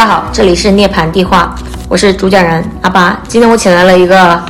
[0.00, 1.54] 家好，这里是涅槃地话，
[1.86, 3.20] 我是主讲人阿巴。
[3.28, 4.42] 今天我请来了一个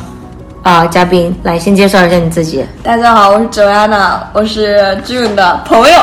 [0.63, 2.65] 啊、嘉宾，来先介绍一下你自己。
[2.85, 5.99] 大家好，我是 Joanna，我是 June 的朋友。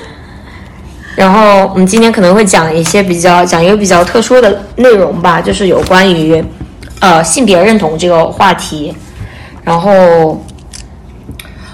[1.16, 6.44] 然后我们今天可能会讲一些比较讲一个比较特殊的内容吧，就是有关于
[7.00, 8.94] 呃性别认同这个话题。
[9.64, 10.38] 然后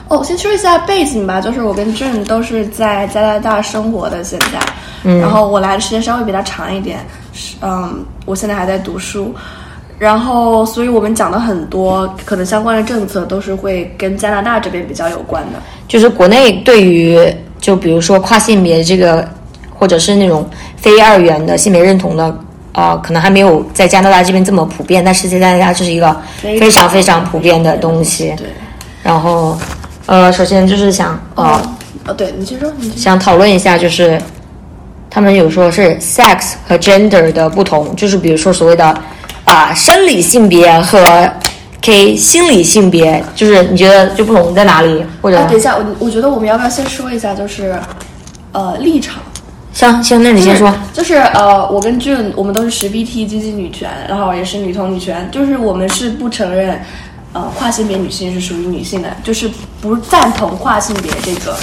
[0.06, 4.60] 哦，先说一下背景吧，就是我跟 June 都是在加拿大生活的，现在，
[5.04, 6.98] 嗯，然后我来的时间稍微比他长一点，
[7.32, 9.34] 是嗯，我现在还在读书，
[9.98, 15.58] 然后所以我们讲的很多可能相关的政策都是会跟加拿大这边比较有关的。
[15.86, 17.18] 就是国内对于
[17.60, 19.28] 就比如说跨性别这个，
[19.74, 22.38] 或者是那种非二元的性别认同的，
[22.72, 28.34] 呃，可能还没有在加拿大这边这么普遍，但是在加拿大这是一个非非常非常普遍的东西。
[28.36, 28.46] 对，
[29.02, 29.58] 然后，
[30.06, 31.60] 呃，首先就是想呃
[32.06, 33.00] 哦，对你先说，你先说。
[33.00, 34.20] 想讨论一下，就是
[35.10, 38.96] 他们有说是 sex 和 gender 的不同，就是比如说所谓的
[39.44, 41.00] 啊、生理性别和
[41.80, 45.04] K 心理性别，就是你觉得就不同在哪里？
[45.22, 47.78] 或者哎，等一下，我我觉得我们要不要先说一下，就是
[48.52, 49.22] 呃立场。
[49.72, 50.74] 行行，那你先说。
[50.92, 56.82] 就是呃，我跟 June 我们都是十 BT 积极女权，然后也是女同女权，就是我们是不承认
[57.32, 59.48] 呃跨性别女性是属于女性的，就是
[59.80, 61.56] 不赞同跨性别这个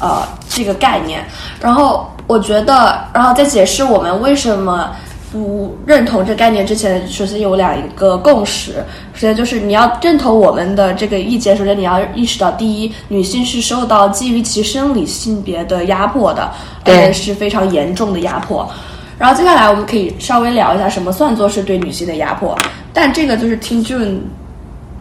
[0.00, 1.24] 呃这个概念。
[1.58, 4.90] 然后我觉得，然后在解释我们为什么。
[5.30, 8.82] 不认同这概念之前，首先有两个共识。
[9.12, 16.50] 首先就是你要认同我们的这个意见，首先你要意识到，第一，女性是受到基于其生理性别的压迫的，
[16.82, 18.66] 而对且是非常严重的压迫。
[19.18, 22.56] 然后接下来我们可以稍微聊一下什么算作是对女性的压迫，
[22.94, 24.20] 但这个就是听 June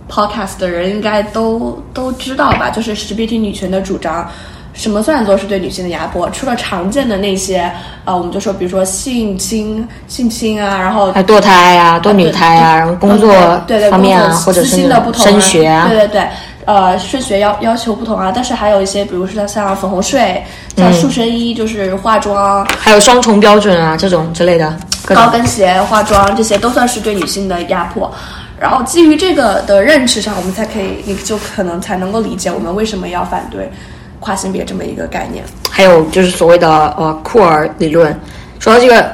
[0.10, 4.30] podcast 的人应该都都知道吧，就是识别体女权的主张。
[4.78, 6.30] 什么算作是对女性的压迫？
[6.30, 7.70] 除了常见的那些，
[8.06, 13.34] 呃，我们就说，比如说性侵、性侵啊，然后还堕胎啊，堕女胎啊，然后工作
[13.66, 16.28] 对对方面啊，或者是升学啊，对对对，
[16.66, 20.44] 呃，升学要要求不同啊，但是还有一些，比如说像粉红税、
[20.78, 24.78] 像塑身衣，就是化妆、还有双重标准啊这种之类的
[25.08, 28.14] 高跟鞋、化妆这些都算是对女性的压迫。
[28.60, 33.72] 然后基于这个的认识上，我们才可以，你就可能才能够理解我们为什么要反对
[34.20, 35.44] 跨性别这么一个概念。
[35.70, 38.18] 还有就是所谓的呃库尔理论。
[38.60, 39.12] 说到这个，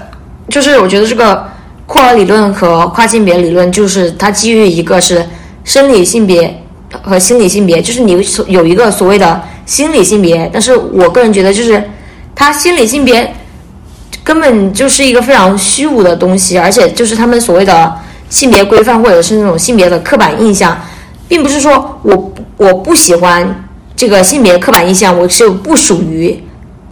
[0.49, 1.45] 就是我觉得这个
[1.85, 5.25] 库尔理论和跨性别理论，就是它基于一个是
[5.63, 6.63] 生理性别
[7.01, 11.83] 和心理性别，就是你有一个所谓的心理性别，但是我个人觉得就是
[12.33, 13.33] 它心理性别
[14.23, 17.93] 根本就是一个非常虚无的东西，而且就是他们所谓的
[18.29, 20.79] 性别规范或者是那种性别的刻板印象，
[21.27, 23.62] 并不是说我我不喜欢
[23.95, 26.43] 这个性别刻板印象，我是不属于，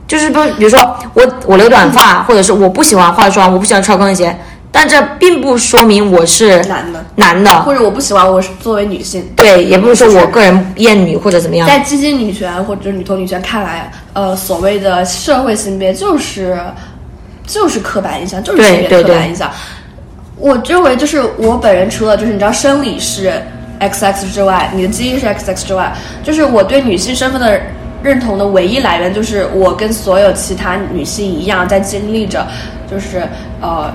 [0.07, 0.79] 就是不，比如说
[1.13, 4.37] 我我留短发，或者是我不喜欢化妆，我不喜欢穿高跟鞋，
[4.71, 9.27] 但这并不说明我是男的，男的，或者我不喜欢我是作为女性。
[9.35, 11.67] 对，也不是说我个人厌女或者怎么样。
[11.67, 16.57] 在基金女权或者女同女权看来，呃，所谓的社会性别就是
[17.45, 19.51] 就是刻板印象，就是性别刻板印象。
[20.37, 23.33] 我认为就是我本人除了就是你知道生理是
[23.81, 25.91] XX 之外，你的基因是 XX 之外，
[26.23, 27.59] 就是我对女性身份的
[28.03, 32.47] 认同的唯一来源就是我跟所有其他女性一样，在经历着
[32.89, 33.23] 就是
[33.59, 33.91] 呃。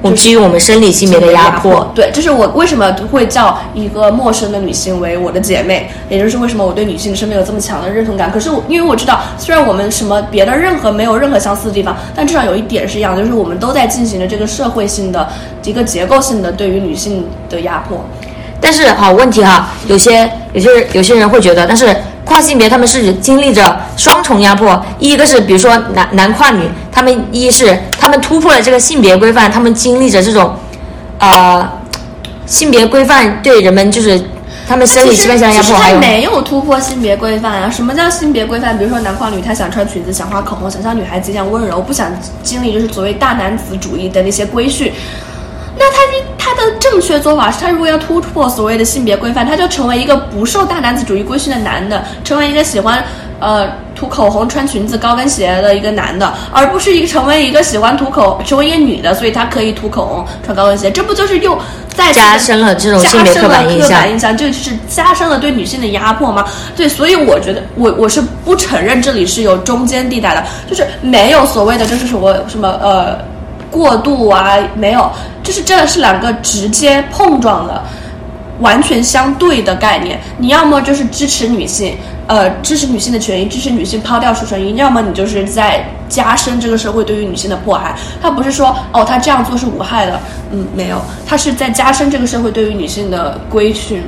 [0.00, 8.30] 我基于我们生理性别的压迫，对，这是我为什么会叫一个陌生的女性为我的姐妹，也就是为什么我对女性身边有这么强的认同感。
[8.30, 15.28] 可是我因为我知道，虽然我们什么别的任何没有任何相似的地方，但至少有一点是一样，就是我们都在进行着这个社会性的
[15.64, 18.00] 一个结构性的对于女性的压迫。
[18.60, 30.54] 但是好问题哈，有些有些有些人会觉得，但是跨性别他们是经历着双重压迫，一个是比如说男男跨女，他们一是他们突破了这个性别规范，他们经历着这种，
[31.18, 31.66] 呃，
[32.46, 34.20] 性别规范对人们就是
[34.66, 37.70] 他们生理器官上压迫，还有他没有突破性别规范啊。
[37.70, 38.76] 什么叫性别规范？
[38.76, 42.10] 比如说男跨女，他想穿裙子，想画口红，想像女孩子一样温柔，不想
[42.42, 44.92] 经历就是所谓大男子主义的那些规训。
[45.78, 45.98] 那他
[46.36, 53.04] 他的正确做法是，他如果要突破所谓的性别规范，他就成为一个不受大男子主义规训的男的，成为一个喜欢
[53.38, 61.56] 呃涂口红、穿裙子、高跟鞋的一个男的，而不是一个成为一个喜欢涂口、成为一个女的，所以他可以涂口红、穿高跟鞋，这不就是又
[61.88, 66.44] 再加深了这种性别加深了刻板印象刻板印象，这个就是加深了对女性的压迫吗？
[66.76, 73.18] 对，所以我觉得我我是不承认这里是有中间地带的，就是没有所谓的就是什么什么呃
[73.70, 75.10] 过度啊，没有，
[75.42, 77.82] 就是这是两个直接碰撞的。
[78.60, 87.94] 完全相对的概念，你要么就是支持女性，呃支持女性的权益，支持女性抛掉出生衣，要么你就是在加深这个社会对于女性的迫害。
[88.20, 90.18] 他不是说哦，他这样做是无害的，
[90.50, 94.02] 嗯，没有，他是在加深这个社会对于女性的规训。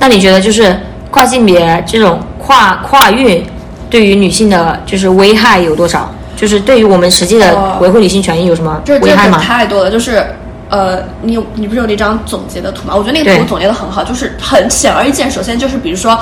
[0.00, 0.76] 那你觉得就是
[1.12, 3.40] 跨性别这种跨跨越
[3.88, 6.12] 对于女性的就是危害有多少？
[6.40, 9.36] 就是对于我们实际的维护女性权益有什么危害吗？
[9.38, 10.24] 太多了，就是
[10.70, 12.94] 呃，你有你不是有那张总结的图吗？
[12.96, 15.30] 我觉得那个图总结的很好，就是很显而易见。
[15.30, 16.18] 首先就是比如说，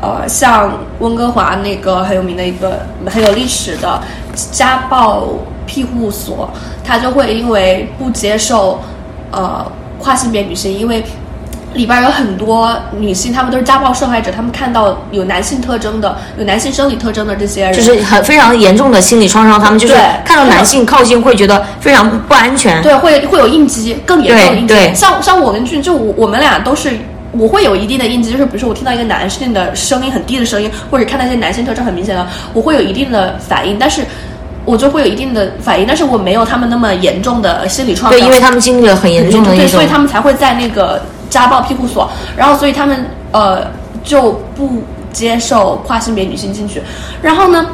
[0.00, 4.00] 呃，像温哥华那个很有名的一个很有历史的
[4.50, 5.28] 家暴
[5.66, 6.48] 庇护所，
[6.82, 8.80] 它就会因为不接受
[9.32, 11.04] 呃跨性别女性，因为。
[11.76, 22.82] 里边有很多女性，她们都是家暴受害者，她们看到有男性特征的、有男性生理特征的这些人，就是很非常严重的心理创伤，她们就是对看到男性靠近会觉得非常不安全。
[22.82, 24.74] 对，会会有应激，更严重的应激。
[24.74, 26.90] 对对像像我跟俊，就我我们俩都是，
[27.32, 34.02] 我会有一定的应激，就是比如说我听到一个男性的声音很低的声音，或者看到一些男性特征很明显的，我会有一定的反应，但是
[34.64, 38.18] 我就会有一定的反应，但是我没有他们那么严重的心理创伤。
[38.18, 41.00] 对，因为他们经历了很严重的对，所以他们才会在那个
[41.30, 43.66] 家暴庇护所，然后所以他们呃
[44.02, 44.82] 就不
[45.12, 46.82] 接受跨性别女性进去，
[47.22, 47.66] 然后呢？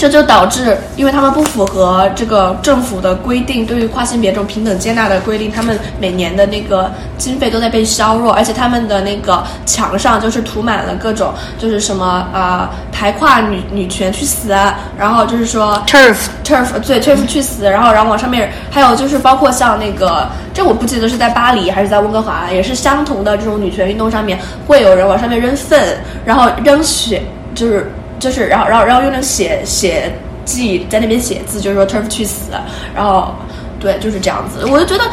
[0.00, 27.22] 这就导致，因为他们不符合这个政府的规定，对于跨性别这种平等接纳的规定，他们每年的那个经费都在被削弱，而且他们的那个墙上就是涂满了各种，就是什么啊、呃排跨女女权去死啊，然后就是说 turf turf 对 turf 去死，然后然后往上面还有就是包括像那个，这我不记得是在巴黎还是在温哥华，也是相同的这种女权运动上面会有人往上面扔粪，然后扔血，
[27.54, 30.12] 就是就是然后然后然后用那写写
[30.44, 32.52] 记在那边写字，就是说 turf 去死，
[32.94, 33.34] 然后
[33.80, 35.10] 对就是这样子，我就觉得。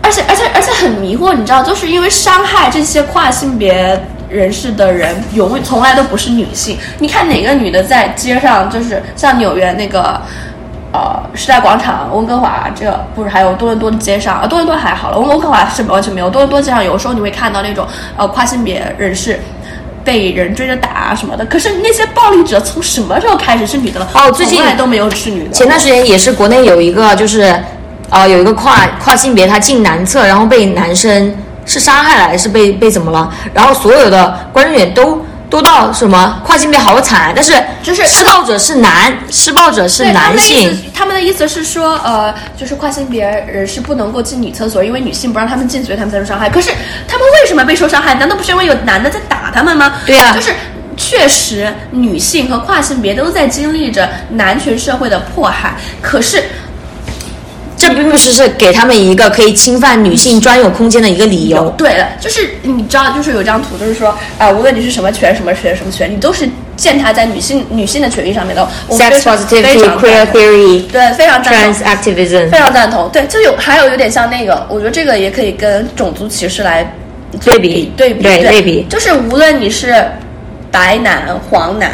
[0.00, 4.00] 而且而且而且很迷惑，你知道，就是因为伤害这些跨性别
[4.30, 6.78] 人士的人，永远从来都不是女性。
[6.98, 10.18] 你看哪个女的在街上，就是像纽约那个。
[10.90, 14.46] 呃，时代广场、温哥华这不是还有多伦多的街上啊？
[14.46, 16.30] 多伦多还好了，温哥华是完全没有。
[16.30, 17.86] 多伦多街上有时候你会看到那种
[18.16, 19.38] 呃跨性别人士
[20.08, 21.44] 被人追着打啊什么的。
[21.44, 24.08] 可是那些暴力者从什么时候开始是女的了？
[24.14, 25.50] 哦最近从来都没有是女的。
[25.50, 27.54] 前段时间也是国内有一个就是，
[28.08, 31.34] 呃，有一个跨跨性别他进男厕，然后被男生
[31.66, 33.30] 是杀害了还是被被怎么了？
[33.52, 46.50] 然后所有的观众也都都到什么跨性别好惨，但是就是施暴者是男，施暴者是男性思，，他们的意思是说，呃，就是跨性别人是不能够进女厕所，因为女性不让他们进，所以他们才受伤害。
[46.50, 46.70] 可是
[47.06, 48.14] 他们为什么被受伤害？
[48.14, 49.94] 难道不是因为有男的在打他们吗？
[50.04, 50.52] 对啊就是
[50.96, 56.42] 确实女性和跨性别都在经历着男权社会的迫害，可是。
[57.78, 61.70] 这并不是是给他们一个可以侵犯女性专有空间的一个理由。
[61.78, 68.68] 对了，就是你知道，就是有张图，就是说，啊、无论你是什么权、什么权、什么权，你都是践踏在女性女性的权利上面的。
[68.88, 73.08] 我 Sex 非常 positivity, 非常 queer theory, 对，非常赞同 trans activism，非常赞同。
[73.12, 76.92] 对，就有还有有点像那个，我觉得这个也可以跟种族歧视来
[77.40, 79.94] 对比对比对类比就是无论你是
[80.72, 81.90] 白男、黄男，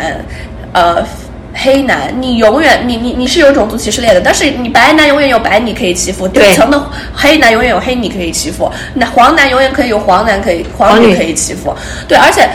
[0.73, 1.07] 呃。
[1.55, 11.75] 黑男，你永远你你你是有种族歧视链的，但是你白男永远有白你可以欺负，底层的黑男永远有黑你可以欺负，那黄男永远可以有黄男可以黄黄女女可以欺负，
[12.09, 12.49] 对，而且。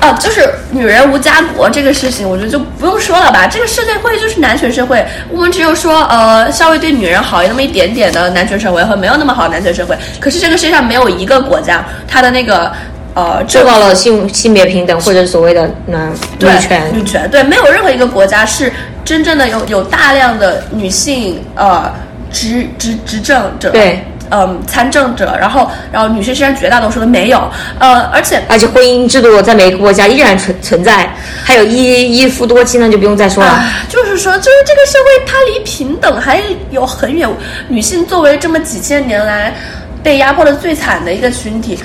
[0.00, 3.46] 啊，就是女人无家国这个事情，我觉得就不用说了吧。
[3.46, 9.96] 这个世界会就是男权社会，我们只有说呃稍微对女人好那么一点点的男权社会和没有那么好的男权社会。
[10.20, 12.70] 可是这个世界上没有一个国家，它的那个
[13.14, 16.82] 呃做到了性性别平等或者所谓的男女权。
[16.92, 18.72] 女权对，没有任何一个国家是
[19.04, 21.92] 真正的有有大量的女性呃
[22.32, 31.08] 执执执政者，对，嗯参政者，然后然后女性虽然绝大多数都没有，呃，而且而且婚姻制度在每个国家依然存存在，
[31.44, 33.50] 还有一一夫多妻呢，就不用再说了。
[33.50, 37.28] 啊，就是说，就是这个社会它离平等还有很远。
[37.68, 39.54] 女性作为这么几千年来
[40.02, 41.78] 被压迫的最惨的一个群体，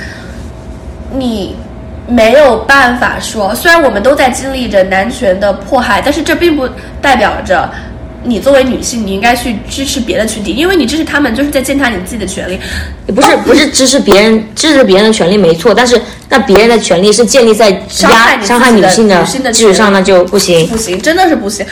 [1.11, 1.55] 你
[2.07, 6.67] 没有办法说，虽然我们都在经历着男权的迫害，但是这并不
[7.01, 7.69] 代表着。
[8.21, 12.59] 你作为女性，你应该去支持别的群体，因为你支持他们，就是在践踏你自己的权利。
[13.07, 19.23] 也不是不是支持别人支持别人的权利没错，但是那别人的权利是建立在伤害伤害女性的
[19.53, 20.67] 基础上，那就不行。
[20.67, 21.65] 不行，真的是不行。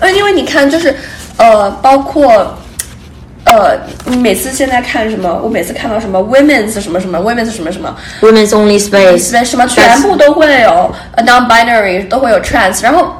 [0.00, 0.96] 呃，因为你看，就是
[1.36, 2.58] 呃，包括
[3.50, 13.12] 呃，你每次现在看什么，我每次看到什么 women's 什么什么 women's 什么什么，Women's only space，什么全部都会有呃 non-binary 都会有 trans，然后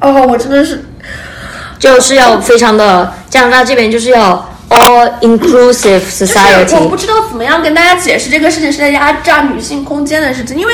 [0.00, 0.84] 哦，我真的是
[1.78, 6.96] 就是要非常的加拿大这边就是要 all inclusive society 我不。
[6.96, 10.72] 知道怎么样跟大家解释这个事情是在压榨女性空间的事情，因为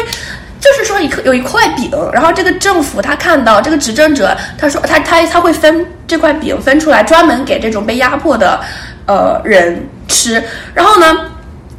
[0.63, 8.61] 就是说一颗有一块饼，然后这个政府他看到这个执政者，他说他他他会分这块饼分出来，专门给这种被压迫的
[9.07, 10.43] 呃人吃。
[10.73, 11.33] 然后呢，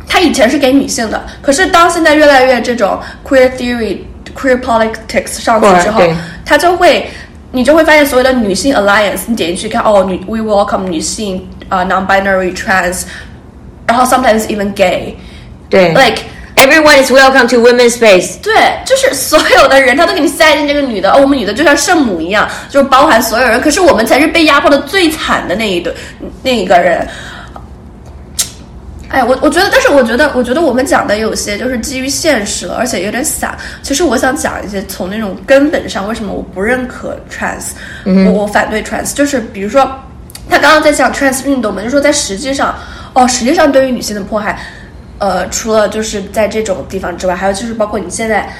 [0.07, 3.99] 他以前是给女性的，可是当现在越来越这种 queer theory、
[4.35, 6.03] queer politics 上去之后，
[6.45, 7.09] 他就会。
[7.55, 13.03] 你就会发现所有的女性 alliance，你点进去看，哦，女 we welcome 女性啊、non-binary trans，
[13.85, 15.15] 然后 sometimes even gay，
[15.69, 16.23] 对 like
[16.63, 18.39] Everyone is welcome to women's space。
[18.41, 18.53] 对，
[18.85, 23.59] 就是所有的人他都给你塞进这个女的，哦，我们女的就像圣母一样，就是包含所有人。
[23.59, 25.93] 可是我们才是被压迫的最惨的那一对
[26.41, 27.05] 那一个人。
[29.09, 33.57] 哎，我我觉得，但是我觉得，我觉得我们讲的有些就是基于现实了，而且有点散。
[33.81, 37.71] 其实我想讲一些从那种根本上，为什么我不认可 trans，、
[38.05, 39.83] 我我反对 trans，就是比如说
[40.49, 42.73] 他刚刚在讲 trans 运动嘛，就说在实际上，
[43.13, 44.57] 哦，实际上对于女性的迫害，
[45.19, 48.51] 呃，除了就是在这种地方之外，还有就是包括你现在，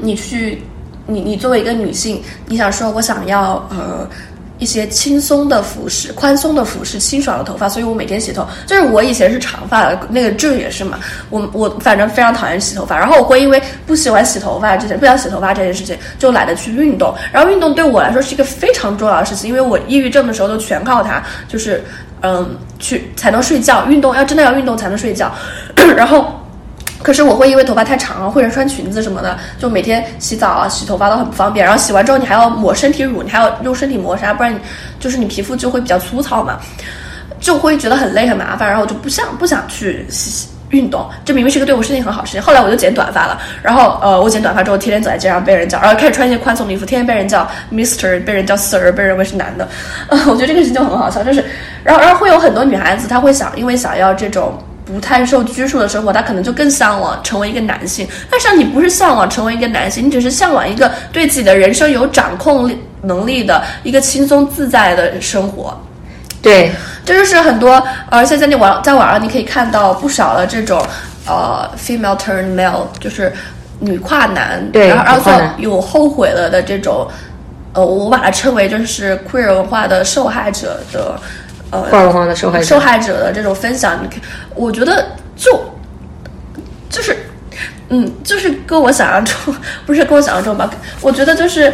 [0.00, 0.62] 你去，
[1.06, 4.08] 你你作为一个女性，你想说我想要呃
[4.58, 8.46] 一些轻松的服饰、宽松的服饰、清爽的头发，所以我每天洗头。
[8.64, 17.12] 就是我以前是长发的，那个俊也是嘛，我我反正非常讨厌洗头发，然后我会因为不喜欢洗头发这件不想洗头发这件事情，就懒得去运动。
[17.32, 21.82] 然后运动对我来说是一个非常重要的事情，因为我抑郁症的时候都全靠它，就是
[22.22, 25.30] 嗯去才能睡觉，运动要真的要运动才能睡觉，
[25.96, 26.38] 然后。
[27.04, 31.66] 可是我会因为头发太长了，或者穿裙子什么的，就每天洗澡啊、洗头发都很不方便。
[31.66, 34.58] 然后洗完之后，你还要抹身体乳，你还要用身体磨砂，不然你
[35.00, 36.60] 就是你皮肤就会比较粗糙嘛，
[37.40, 38.68] 就会觉得很累很麻烦。
[38.68, 42.42] 然后我就不想不想去洗洗运动，这明明是个对我身体很好的事情。
[42.42, 49.66] 后来我就剪短发了，然后呃，我剪短发之后，天天走在街上被人叫，然后开始穿一些宽松的衣服，天天被人叫 Mister，被人叫 Sir，被认为是男的。
[50.08, 51.44] 呃，我觉得这个事情就很好笑，就是，
[51.84, 54.58] 然后然后会有很多女孩子，她会想，因为想要这种。
[54.84, 58.06] 不太受拘束的生活，她可能就更向往成为一个男性。
[58.28, 65.80] 但是你不是向往成为一个男性，你只是向往一个对自己的人生有掌控力能力的一个轻松自在的生活。
[66.42, 66.72] 对，
[67.04, 70.80] 这就是很多，而且在你网在网上你可以看到不少的这种
[71.26, 73.32] 呃 female turn male，就是
[73.80, 77.08] 女跨男，对然后有后悔了的这种，
[77.72, 81.20] 呃，我把它称为就是 queer 文化的受害者的，
[81.70, 84.20] 呃，跨文化的受害者受害者的这种分享，你看，
[84.54, 85.04] 我觉得
[85.34, 85.50] 就
[86.88, 87.16] 就是，
[87.88, 89.52] 嗯，就是跟我想象中
[89.84, 91.72] 不是跟我想象中吧，我觉得就是。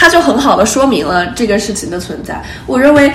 [0.00, 2.42] 它就很好的说明了这个事情的存在。
[2.66, 3.12] 我认为，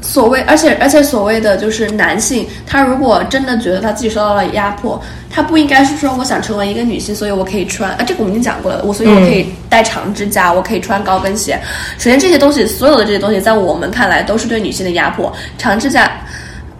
[0.00, 11.56] 所谓，而且而且所谓的就是男性，他如果真的觉得他自己受到了压迫，他不应该是说我想成为一个女性，所以我可以穿啊，这个我们已经讲过了，我所以我可以戴长指甲，我可以穿高跟鞋。
[11.98, 15.32] 首先这些东西，所有的这些东西，在我们看来都是对女性的压迫。
[15.56, 16.10] 长指甲，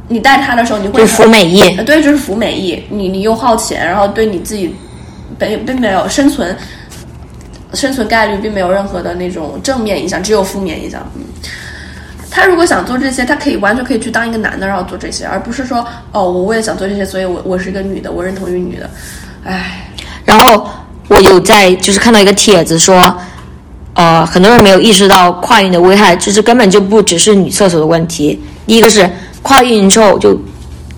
[0.08, 1.62] 你戴它的时候，你会就服美役。
[1.76, 4.74] 呃对，就是服美役，你你又耗钱，然后对你自己
[5.38, 6.56] 并并没有生存
[7.74, 11.00] 生存概率并没有任何的那种正面影响，只有负面影响。
[11.16, 11.22] 嗯，
[12.30, 18.88] 他如果想做这些，他可以完全可以去当一个男的，然后做这些，而不是说哦，我为了想做这些，所以我我是一个女的，我认同于女的。
[19.44, 19.90] 唉，
[20.24, 20.68] 然后
[21.08, 23.14] 我有在就是看到一个帖子说，
[23.94, 28.40] 呃，很多人没有意识到跨运的危害，就是根本就不只是女厕所的问题。
[28.66, 29.08] 第一个是
[29.42, 30.38] 跨运之后就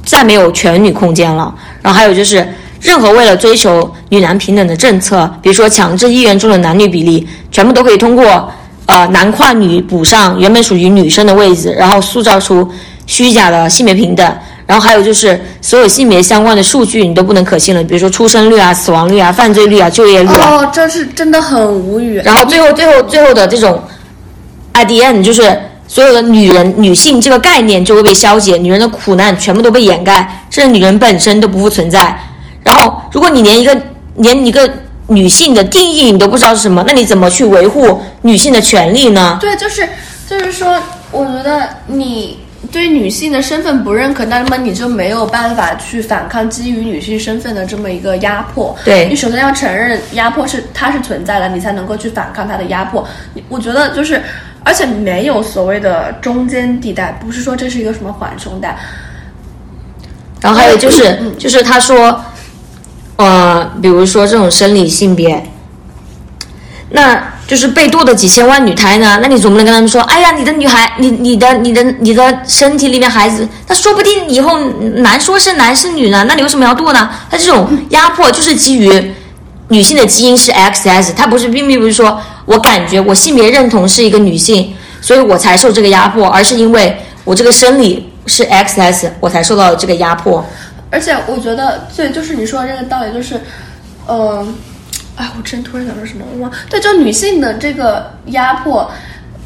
[0.05, 2.47] 再没有全女空间了，然后还有就是
[2.81, 8.51] 任何为了追求女男平等的政策，比如说强制医院中的男女比例，全部都可以通过
[8.87, 12.69] 呃男跨女补上原本属于女生的位置，然后塑造出
[13.07, 14.37] 虚假的性别平等。
[14.67, 20.29] 然后还有就是，所有性别相关的数据你都不能可信了，比如说出生率啊、死亡率啊、犯罪率啊、就业率。
[20.29, 22.23] 哦，这是真的很无语。
[22.25, 23.83] 然后最后最后最后的这种
[24.75, 32.17] IDN，就是所有的女人女性这个概念就会被消解，女人的苦难全部都被掩盖，甚至女人本身都不复存在。
[32.71, 33.77] 然后如果你连一个
[34.17, 34.71] 连一个
[35.09, 39.39] 女性的定义你都不知道是什么，那你怎么去维护女性的权利呢？
[39.41, 39.89] 对，就是
[40.29, 40.79] 就是说，
[41.11, 42.39] 我觉得你
[42.71, 48.77] 对女性的身份不认可，那么你就没有办法去反抗基于女性身份的这么一个压迫。
[48.85, 53.05] 对你首先要承认压迫是它是存在的，你才能够去反抗它的压迫。
[53.35, 54.23] 你我觉得就是，
[54.63, 58.79] 而且没有所谓的中间地带，不是说这是一个什么缓冲带。
[60.41, 62.19] 然后还有就是嗯，就是他说，
[63.21, 65.45] 呃，比如说这种生理性别，
[66.93, 74.59] 那就是被堕的几千万女胎呢，那你总不能跟他们说，哎呀，你的女孩，你你的你的你的身体里面孩子，那说不定以后
[75.05, 77.11] 难说是男是女呢，那你为什么要堕呢？
[77.31, 79.13] 他这种压迫就是基于
[79.69, 90.43] 女性的基因是 XS，它不是并并不是说我感觉我性别认同是一个女性，所以我才受这个压迫，而是因为我这个生理是 XS，我才受到这个压迫。
[90.91, 93.41] 而且我觉得，对，就是你说的这个道理，就是，
[94.09, 94.55] 嗯、
[95.15, 96.51] 哎，我之前突然想说什么，我忘。
[96.69, 98.91] 对，就女性的这个压迫，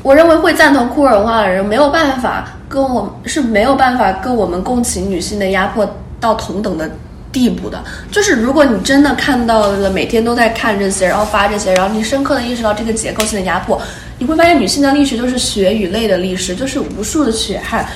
[0.02, 5.86] 我认为会赞同酷儿文化的人没有办法跟我是没有办法跟我们共情女性的压迫
[6.18, 6.90] 到同等的
[7.30, 7.84] 地步的。
[8.10, 13.78] 就是如果你真的看到了，每天都在看这些，然后发这些，然后你深刻的意识到这个结构性的压迫，
[14.18, 17.86] 你会发现女性的历史就是血与泪的历史，就是无数的血汗，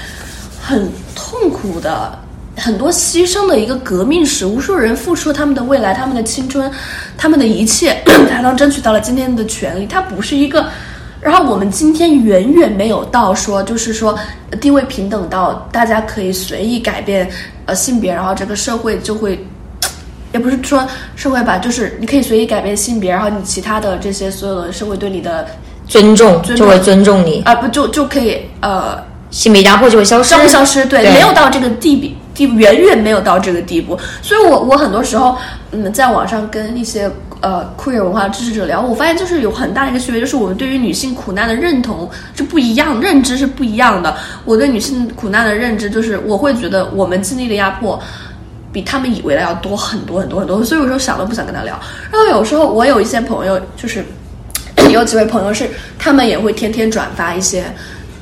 [0.60, 2.18] 很痛苦的。
[2.58, 6.70] 很多牺牲的一个革命史，无数人付出他们的未来、他们的青春、
[7.16, 7.96] 他们的一切，
[8.28, 9.86] 才能争取到了今天的权利。
[9.86, 10.66] 它不是一个，
[11.20, 14.18] 然后我们今天远远没有到说，就是说
[14.60, 17.28] 地位平等到大家可以随意改变
[17.66, 19.38] 呃性别，然后这个社会就会，
[20.32, 20.86] 也不是说
[21.16, 25.46] 社会吧，就是你可以随意改变性别，然后你其他的这些所有的社会对你的
[25.86, 28.98] 尊重就会尊重你，啊、不就就可以呃
[29.30, 30.84] 性别压迫就会消失，消不消失？
[30.86, 32.08] 对，没有到这个地步
[32.46, 33.98] 地，远远没有到这个地步。
[34.22, 35.36] 所以我我很多时候，
[35.72, 44.16] 嗯，在网上跟一些呃 queer 文化支持者聊，我发现就是有很大的一个区别，就是我们对于女性苦难的认同是不一样，认知是不一样的。
[44.44, 48.00] 我对女性苦难的认知就是，我会觉得我们经历的压迫。
[48.70, 51.80] 比他们以为的要多很多很多很多，所以有时候想都不想跟他聊。
[52.12, 54.04] 然后有时候我有一些朋友，就是
[54.90, 57.64] 有几位朋友是他们也会天天转发一些，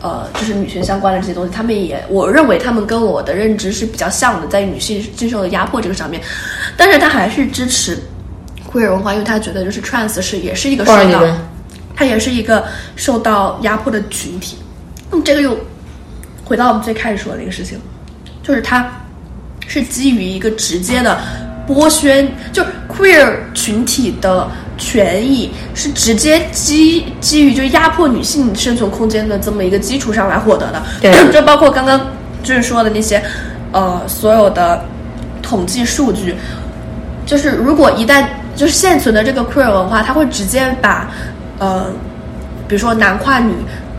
[0.07, 1.53] 呃，就是女权相关的这些东西。
[1.53, 6.23] 他们也，我认为他们跟我的认知是比较像的，在女性经受的压迫这个上面，
[6.77, 7.99] 但是他还是支持
[8.71, 11.37] queer 文化，因为他觉得就是 trans 是也是一个受到酷儿理论，
[11.97, 14.57] 它也是一个受到压迫的群体。
[15.11, 15.59] 那么这个又
[16.45, 17.81] 回到我们最开始说的那个事情，
[18.43, 18.89] 就是他
[19.67, 21.19] 是基于一个直接的
[21.67, 30.83] 剥削，就是 queer 群体的权益是直接基基于就压迫女性生存空间的这么一个基础上来获得的。
[31.01, 32.01] 对 就包括刚刚
[32.43, 33.23] 就是说的那些
[33.73, 34.85] 呃所有的
[35.43, 36.35] 统计数据，
[37.25, 41.11] 就是如果一旦就是现存的这个 queer 文化，它会直接把
[41.59, 41.87] 呃，
[42.69, 43.53] 比如说男跨女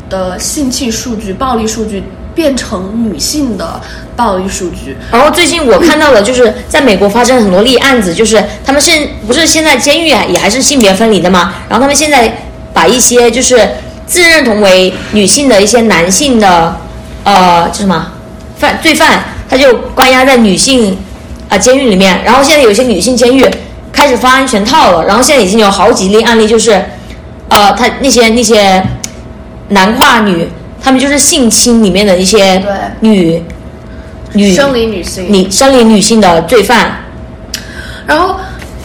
[0.09, 2.03] 的性侵数据、暴力数据
[2.37, 3.81] 变成女性的
[4.15, 4.95] 暴力数据。
[5.11, 12.31] 然后最近我看到了，就是在美国发生很多例案子，就是他们现不是现在监狱也还是性别分离的嘛，然后他们现在
[12.71, 13.67] 把一些就是
[14.05, 16.77] 自认同为女性的一些男性的
[17.23, 18.11] 呃叫什么？
[18.59, 20.95] 犯罪犯，他就关押在女性
[21.49, 23.43] 啊、监狱里面，然后现在有些女性监狱
[23.91, 26.85] 开始发安全套了，然后现在已经有好几例案例，就是
[27.49, 28.83] 呃他那些那些
[29.69, 30.47] 男跨女，
[30.81, 32.73] 他们就是性侵里面的一些对。
[32.99, 33.43] 女
[34.33, 37.03] 女生理女性，你生理女性的罪犯，
[38.05, 38.35] 然后，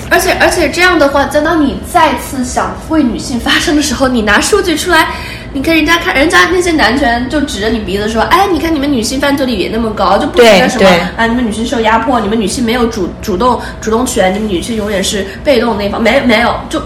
[0.08, 5.08] 而且而且这样的话，等到你再次想为女性发声的时候，你拿数据出来，
[5.52, 10.88] 你看人家看，人家那些男权就指着你鼻子说，哎，你看你们女性犯罪率也那么高，就不觉得什么？
[11.16, 16.80] 啊，你们女性受压迫，你们女性没有主主动主动权，你们女性永远是被动那方，没没有就。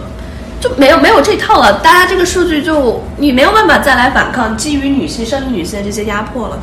[0.61, 6.59] 就没有没有这套了，大家这个数据就你没有办法再来反抗基于女性生理女性的这些压迫了，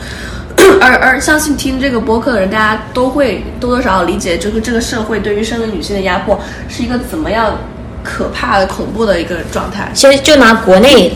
[0.82, 7.58] 而而相信听这个播客的人，大家都会多多少少理解这个这个社会对于生理女性的压迫是一个怎么样
[8.04, 9.90] 可怕的、恐怖的一个状态。
[9.94, 11.14] 其实就拿国内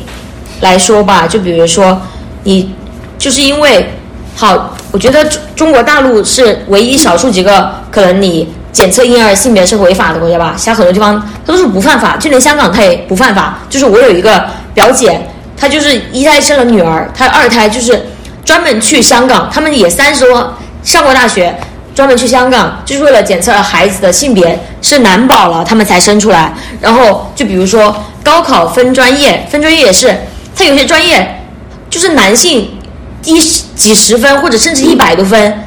[0.61, 1.99] 来说吧，就比如说
[2.43, 2.73] 你
[3.17, 3.89] 就是因为
[4.35, 13.57] 好，我觉得中中国大陆是唯一少数几个可能你检测婴儿性别是违法的国家吧，其他很多地方它都是不犯法，就连香港它也不犯法。
[13.67, 15.19] 就是我有一个表姐，
[15.57, 18.05] 她就是一胎生了女儿，她二胎就是
[18.45, 21.57] 专门去香港，他们也三十多上过大学，
[21.95, 26.53] 专门去香港就是为了检测孩子的性别是男宝了，他们才生出来。
[26.79, 30.15] 然后就比如说高考分专业，分专业也是，
[30.55, 31.41] 它有些专业
[31.89, 32.77] 就是男性
[33.23, 35.65] 低几十分或者甚至一百多分，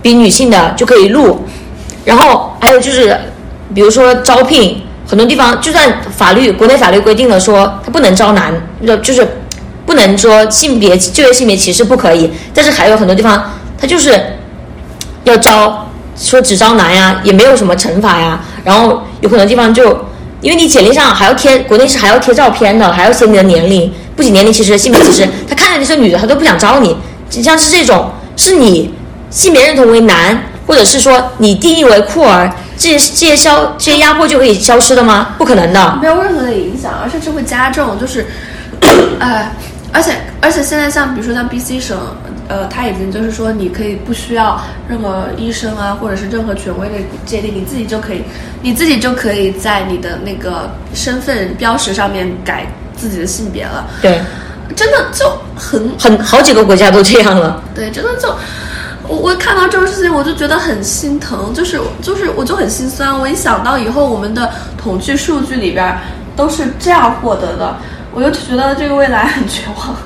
[0.00, 1.46] 比女性的就可以录。
[2.08, 3.14] 然后还有就是，
[3.74, 8.50] 比如说招聘，很多地方就算法律国内法律规定了说他不能招男，
[8.86, 9.28] 就就是
[9.84, 14.18] 不能说性别就业性别歧视不可以，但是还有很多地方他就是
[15.24, 18.40] 要招，说只招男呀，也没有什么惩罚呀。
[18.64, 19.90] 然后有很多地方就
[20.40, 26.96] 因为你简历上还要贴，国内是还要贴照片的，还要写你的年龄，不仅年龄歧视，性别歧视，他看着你是女的，他都不想招你。
[27.28, 28.94] 像是这种，是你
[29.28, 35.34] 性别认同为男，或者是说你定义为酷儿，这些这些消这些压迫就可以消失的吗？
[35.38, 35.98] 不可能的。
[36.00, 37.98] 没有任何的影响，而甚至会加重。
[37.98, 38.26] 就是，
[39.18, 39.50] 呃，
[39.90, 41.98] 而且而且现在像比如说像 B C 省，
[42.48, 48.22] 呃，他已经就是说你可以不需要任何医生啊，或者是任何权威的界定，你自己就可以，
[48.60, 53.88] 你自己就可以在你的那个身份标识上面改自己的性别了。
[54.02, 54.20] 对，
[54.76, 55.24] 真的就
[55.56, 57.62] 很很好几个国家都这样了。
[57.74, 58.28] 对，真的就
[59.08, 63.18] 我我看到这种事情，我就觉得很心疼，就是就是我就很心酸。
[63.18, 65.98] 我一想到以后我们的统计数据里边
[66.36, 67.74] 都是这样获得的，
[68.12, 69.96] 我就觉得这个未来很绝望。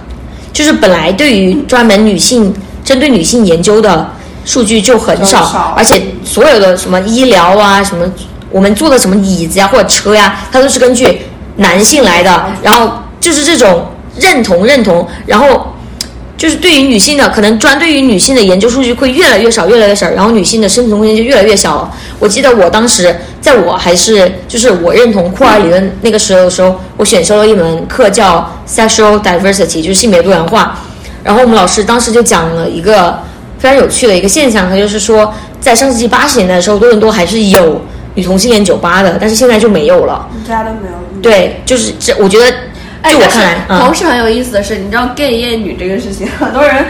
[0.53, 4.09] 就是本来对于专门女性针对女性研究的
[4.45, 8.07] 数据就很少，很少而且所有的什么医疗啊，什么
[8.51, 11.23] 我们坐的什么椅子呀、或者车呀，它都是根据
[11.57, 13.87] 男性来的，然后就是这种
[14.17, 15.72] 认同认同，然后。
[16.43, 21.95] 就是对于女性的，可能专对于女性的研究数据会越来越少，越来越少，然后女性的生存空间就越来越小了。
[22.19, 30.77] 我记得我当时在我还是就是我认同库尔理论那个时候的时候，我选修了一门课叫 Sexual Diversity，就是性别多元化。
[31.23, 33.23] 然后我们老师当时就讲了一个
[33.61, 37.81] 非常有趣的一个现象，他就是说，在上世纪八十年代的时候，多伦多还是有
[38.17, 40.29] 女同性恋酒吧的，但是现在就没有了。
[40.37, 41.21] 一家都没有。
[41.23, 42.53] 对，就是这，我觉得
[43.03, 46.85] 哎，就我但是看来，嗯同时很有意思的是，你知道 gay 厌女这个事情， 很多人，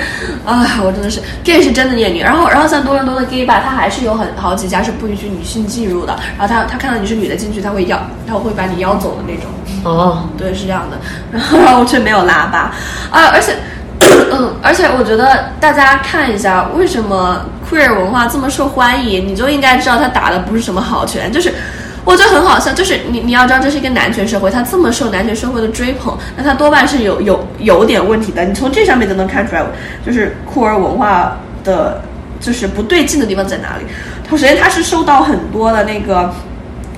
[0.45, 2.21] 啊，我真的是 gay 是真的厌女。
[2.21, 6.15] 然后，然后像多伦多的 gay 吧，他还是有很好几家是不允许女性进入的。
[6.39, 9.51] 然后他他看到你是女的进去，他会要他会把你邀走的那种。
[9.85, 10.99] 哦，对，是这样的。
[11.33, 12.75] 然后然后却没有拉吧，
[13.11, 13.57] 啊，而且，
[14.31, 21.55] 嗯，而且我觉得大家看一下，为什么 queer 文化这么受欢迎，你就应该知道他打的不是什么好拳，就是。
[22.05, 28.45] 我觉得很好笑，就是你你要知道这是一个男权社会，他这么受男权社会的追捧，那他多半是有有有点问题的。
[28.45, 29.65] 你从这上面就能看出来，
[30.05, 32.03] 就是酷儿文化的，
[32.41, 33.85] 就是不对劲的地方在哪里。
[34.29, 36.35] 首先，他是受到很多的那个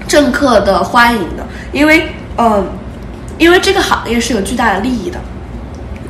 [0.08, 2.64] 政客的欢迎的，因为呃，
[3.36, 5.18] 因为这个行业是有巨大的利益的。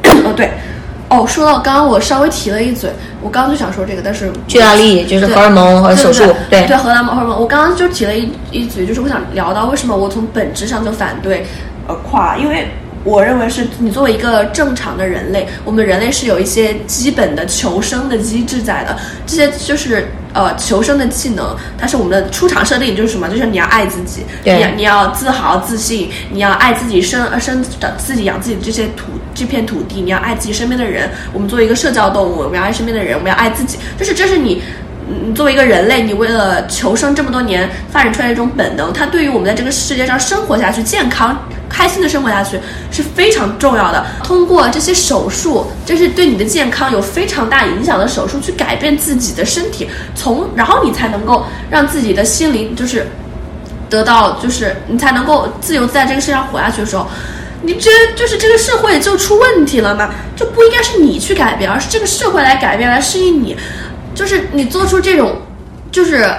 [0.24, 0.52] 哦，对，
[1.08, 2.90] 哦，说到刚刚我稍微提了一嘴，
[3.20, 7.38] 我刚刚就想说这个，但是巨大利就是荷尔蒙和手术，对对，荷尔蒙荷尔蒙。
[7.40, 11.46] 我刚刚就提了一一嘴，就是我想聊到为什么我从本质上就反对
[11.86, 12.68] 呃跨，因为
[13.04, 23.28] 我认为是你作为一个正常的人类，我们人类是有一些基本的求生的机制在的，这些就是呃求生的技能，它是我们的出场设定就是什么？
[23.28, 31.10] 就是你要爱自己，对你要你要自豪自信，你要爱自己生呃生长自己养自己的这些土这片土地，你要爱自己身边的人。
[31.34, 34.62] 我们作为一个社交动物，我们要爱身边的人，我们要爱自己，就是这是你。
[35.06, 41.38] 你作为一个人类，你为了求生这么多年发展出来的一种本能，它对于我们在这个世界上生活下去、健康、
[41.74, 42.58] 开心的生活下去
[42.92, 44.06] 是非常重要的。
[44.22, 53.04] 通过这些手术，这是对你的健康有非常大影响的手术，去改变自己的身体，从然后你才能够让自己的心灵就是
[53.90, 57.06] 得到，就是你才能够自由在这个世上活下去的时候。
[57.66, 60.10] 你这就是这个社会就出问题了嘛？
[60.36, 63.56] 就不应该是你去改变，而是这个社会来改变，来适应你。
[64.14, 65.40] 就是你做出这种，
[65.90, 66.30] 就是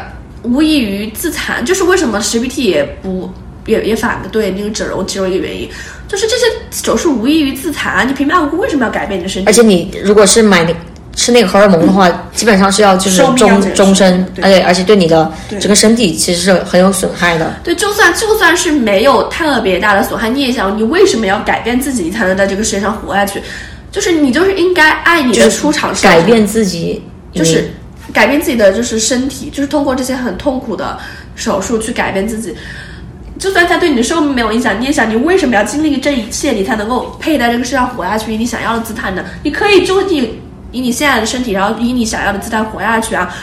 [0.44, 1.66] 无异于自残。
[1.66, 3.28] 就是为什么十 BT 也不
[3.66, 5.70] 也也反对那个整容其中一个原因，
[6.08, 8.08] 就是这些手术无异于自残。
[8.08, 9.50] 你平白无故为什么要改变你的身体？
[9.50, 10.74] 而且你如果是买那
[11.16, 13.36] 吃那个荷尔蒙的话，基本上是要就是终
[13.74, 17.56] 终身，而且而且对你的整个身体其实是很有损害的。
[17.64, 23.42] 对，就算就算是没有特别大的损害，你也想，你为什么要改变自己，你才能在这个世界上活下去？
[23.92, 27.02] 就是你就是应该爱你的出场改变自己，
[27.34, 27.72] 就是
[28.14, 31.00] 改变自己的就是身体，就是通过这些很痛苦的
[31.34, 32.54] 手术去改变自己。
[33.38, 39.24] 就算它对你的寿命没有影响，你也想，你为什么要经历这一切，你才能够配在这个世上活下去，以你想要的姿态呢？
[39.44, 40.40] 你可以就以
[40.72, 43.34] 以你现在的身体，然后以你想要的姿态活下去啊！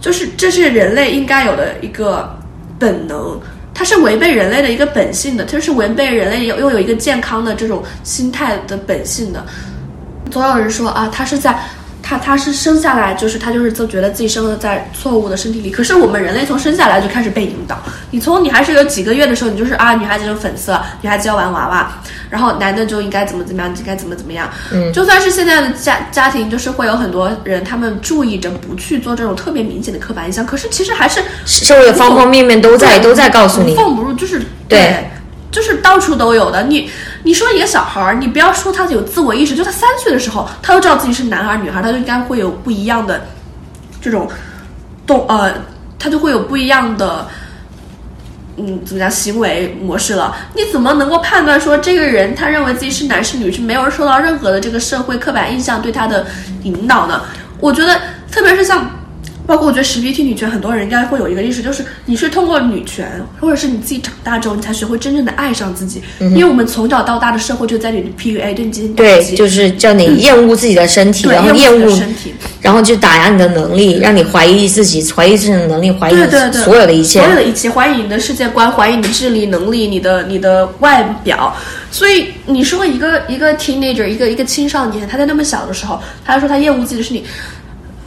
[0.00, 2.38] 就是这是人类应该有的一个
[2.78, 3.38] 本能，
[3.74, 9.44] 它是违背人类的一个本性的，它是违背人类拥有一个健康的这种心态的本性的。
[10.30, 11.58] 总有人说啊，他是在
[12.10, 15.70] 他他是生下来就是他就是就觉得自己生了在错误的身体里。
[15.70, 24.50] 可是我们人类从生下来就开始被引导，你从你还是有几个月的时候，你就是啊，女孩子就粉色，女孩子要玩娃娃，然后男的就应该怎么怎么样，应该怎么怎么样。
[24.72, 35.08] 嗯，就算是现在的家家庭，就是会有很多人，他们注意着不去做这种特别明显的刻板印象，可是其实还是社会的方方面面都在都在告诉你无，缝不入，就是对
[35.52, 36.62] 就是到处都有的。
[36.62, 36.88] 你
[37.22, 43.20] 你说一个小孩儿，你不要说他有自我意识，就他三岁的时候，他都知道自己是男孩女孩，他就应该会有不一样的
[44.00, 44.28] 这种
[45.06, 45.52] 动呃，
[45.98, 47.26] 他就会有不一样的。
[48.56, 50.36] 嗯，怎么讲行为模式了？
[50.54, 56.26] 你怎么能够判断说这个人他认为自己是男是女，是没有受到任何的这个社会刻板印象对他的
[56.64, 57.22] 引导呢？
[57.58, 57.98] 我觉得，
[58.30, 58.90] 特别是像
[59.50, 66.00] 包括我觉得十 BT 女权，很多人应该会有一个意识，就是你是通过女权，或者是你自己长大之后，你才学会真正的爱上自己。
[66.20, 77.28] 因为我们从小到大的社会就在你的 PUA，对你进行打对，击，就是叫你厌恶自己的身体，对然后厌厌恶身体，然后就打压你的能力，让你怀疑自己，怀疑自己的能力，怀疑对对对，所有的一切所。
[77.28, 81.52] 有的一切，怀疑你的世界观，怀疑你的智力能力，你的你的外表。
[81.90, 87.24] 所以你说一个一个 teenager，一个一个青少年，他在那么小的时候，他说他厌恶自己的身体，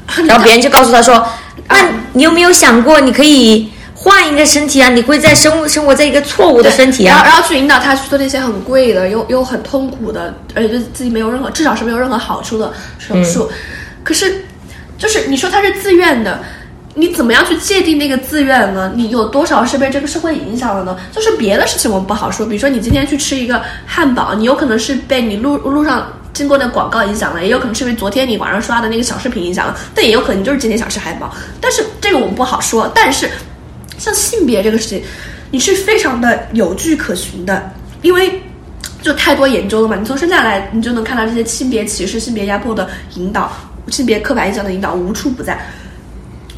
[0.27, 1.27] 然后别人就告诉他说，
[1.69, 1.77] 那
[2.13, 4.89] 你有没有想过，你可以换一个身体啊？
[4.89, 7.33] 你会在生生活在一个错误的身体啊然后啊？
[7.33, 13.49] 然后去引导他去做那些很贵的又又很痛苦的，而且对自己没有任何至少是没有任何好处的手术。
[14.03, 14.45] 可是，
[14.97, 16.39] 就是你说他是自愿的。
[16.95, 18.91] 你怎么样去界定那个自愿呢？
[18.95, 20.95] 你有多少是被这个社会影响了呢？
[21.11, 31.33] 就是别的事情我们不好说，比如说你今天去吃一个汉堡，你有可能是被你路路上经过那广告影响了，也有可能是因为昨天你网上刷的那个小视频影响了，但也有可能就是今天想吃汉堡。
[31.61, 32.91] 但是这个我们不好说。
[32.95, 33.29] 但是
[33.97, 35.03] 像性别这个事情，
[35.51, 38.41] 你是非常的有据可循的，因为
[39.01, 39.95] 就太多研究了嘛。
[39.95, 43.51] 你从生下来，你就能看到这些性别歧视、性别压迫的引导、
[43.89, 45.59] 性别刻板印象的引导无处不在。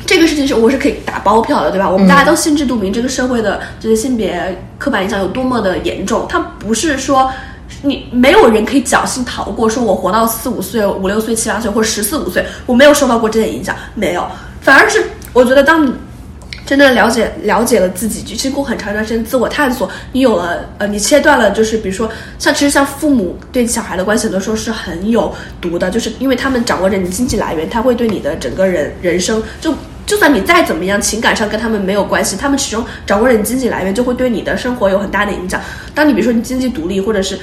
[0.06, 1.90] 这个事情是我是可以打包票的，对吧？
[1.90, 6.26] 我们大家都心知肚明，这个社会的这些性别刻板印象有多么的严重。
[6.30, 7.30] 它不是说
[7.84, 14.28] 你没有人可以侥幸逃过，说我活到四五岁、五六岁、七八岁或十四五岁，我没有受到过这些影响，没有。
[14.62, 15.94] 反而是我觉得，当你
[16.66, 22.10] 真的了解了解了自己，就经过很长一段时间自我探索，你有了呃，你切断了，就是比如说
[22.40, 29.74] 像其实像父母对小孩的关系，很多时候是很有毒的，就是因为他们掌握着你经济来源，他会对你的整个人人生就。
[30.06, 35.60] 就算你再怎么样，情感上跟他们没有关系，他们始终掌握着你经济来源，就会对你的生活有很大的影响。
[35.96, 37.40] 当你比如说你经济独立，或者是，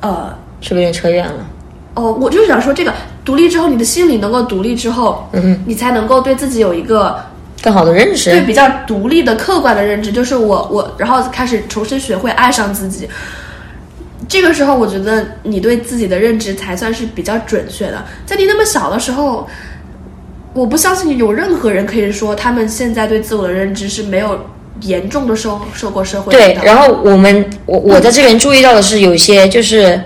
[0.00, 1.46] 呃，是不是有点扯远了？
[1.94, 2.92] 哦，我就是想说，这个
[3.24, 7.18] 独立之后，你的心理能够独立之后，嗯哼，你才能够对自己有一个
[7.60, 8.42] 更好的认识对。
[8.42, 13.08] 比较独立的、客观的认知，就是我我，然后开始重新学会爱上自己。
[14.28, 18.04] 这个时候，我觉得你对自己的认知才算是比较准确的。
[18.24, 19.48] 在你那么小的时候，
[20.52, 24.38] 我不相信有任何人可以说他们现在对自我的认知是没有
[24.82, 30.00] 严重的受受过社会对然后我们我我在这边注意到的是，有一些就是，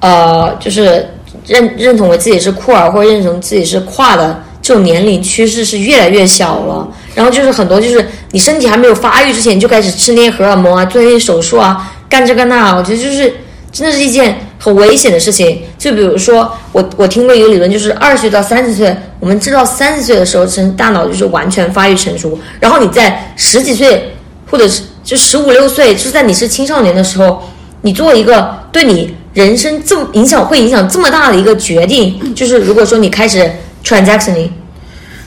[0.00, 1.08] 呃，就是
[1.46, 6.88] 认认同为自己是酷儿或者认同自己是跨的这种年龄趋势是越来越小了。
[7.14, 13.32] 然后就是很多就是你身体还没有发育之前，就开始吃那些荷尔蒙啊，做那些手术啊，干这个那，我觉得就是
[13.74, 15.60] 真的是一件很危险的事情。
[15.76, 24.14] 就比如说我我听过一个理论，就是二十岁到三十岁，我们知道三十岁的时候，成大脑就是完全发育成熟，然后你在十几岁
[24.48, 27.42] 或者是就十五六岁，就是在你是青少年的时候，
[27.82, 33.50] 你做一个对你人生这么影响会影响这么大的一个决定，就是如果说你开始
[33.84, 34.50] transactioning，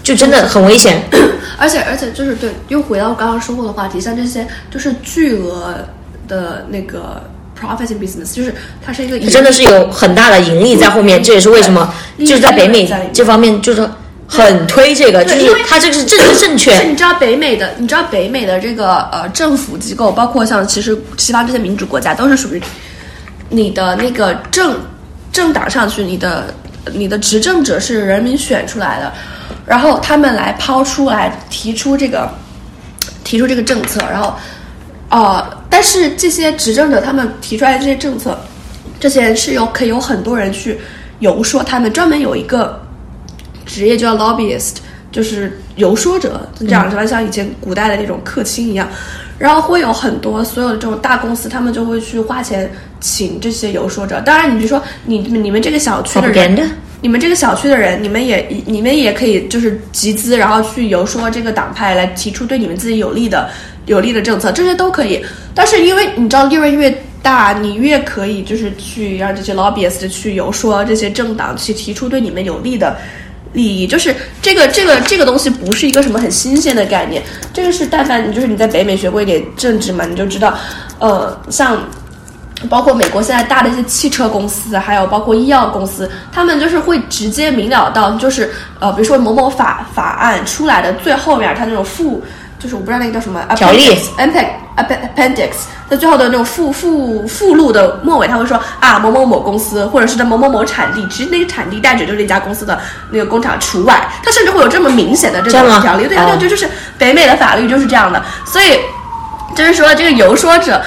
[0.02, 1.04] 就真的很危险。
[1.60, 5.76] 而且而且就是对，又回到刚刚说过的话题，像这些就是巨额
[6.28, 7.22] 的那个
[7.60, 8.54] profit in business，就是
[8.86, 13.90] 它是一个真的是有很大的盈利在后面，这也是为什么就是在北美这方面就是
[14.28, 16.80] 很推这个，就是它这个是政治正是确。
[16.82, 22.62] 你知道北美的，你知道北美的这个呃政府机构，包括像其实西方这些民主国家，都是属于
[23.50, 24.78] 你的那个政
[25.32, 26.54] 政党上去，你的
[26.94, 29.14] 你的执政者是人民选出来的，
[29.66, 32.30] 然后他们来抛出来提出这个
[33.24, 34.36] 提出这个政策，然后
[35.10, 38.38] 呃，但是这些执政者他们提出来的这些政策，
[39.00, 40.78] 这些是有可以有很多人去
[41.20, 42.82] 游说他们，专门有一个
[43.66, 44.76] 职业叫 lobbyist，
[45.12, 48.88] 就是游说者，这样就像以前古代的那种客卿一样。
[49.40, 52.68] 然后会有很多所有的这种大公司，他们就会去花钱
[53.00, 54.20] 请这些游说者。
[54.22, 63.48] 当然，你比如说你你们这个小区的人你们这个小区的人，你们也你们也可以就是集资，然后去游说这个党派来提出对你们自己有利的
[63.88, 65.26] 有利的政策，这些都可以。
[65.56, 72.96] 但是因为你知道利润越大，你越可以就是去让这些 lobbyist 去游说这些政党去提出对你们有利的。
[73.54, 77.24] 利益就是这个这个这个东西不是一个什么很新鲜的概念，
[77.54, 80.54] 这个是但凡你就是你在北美学过一点政治嘛，你就知道，
[81.00, 81.82] 呃，像
[82.70, 92.22] 包括美国现在大的一些汽车公司，还有包括医药公司，他们就是会直接明了到，就是呃，比如说某某法法案出来的最后面，它那种附，
[92.60, 93.98] 就是我不知道那个叫什么条例。
[94.18, 94.48] appendix
[95.16, 95.50] appendix，
[95.90, 102.80] 在最后的那种附附附录的末尾，他会说啊某某某公司，或者是在某某某产地，其实那个产地代指就是那家公司的
[103.12, 106.38] 那个工厂除外，它甚至会有这么明显的这种条例，对啊，哦。
[106.38, 108.80] 对，这就是北美的法律就是这样的，所以
[109.56, 110.82] 就是说这个游说者。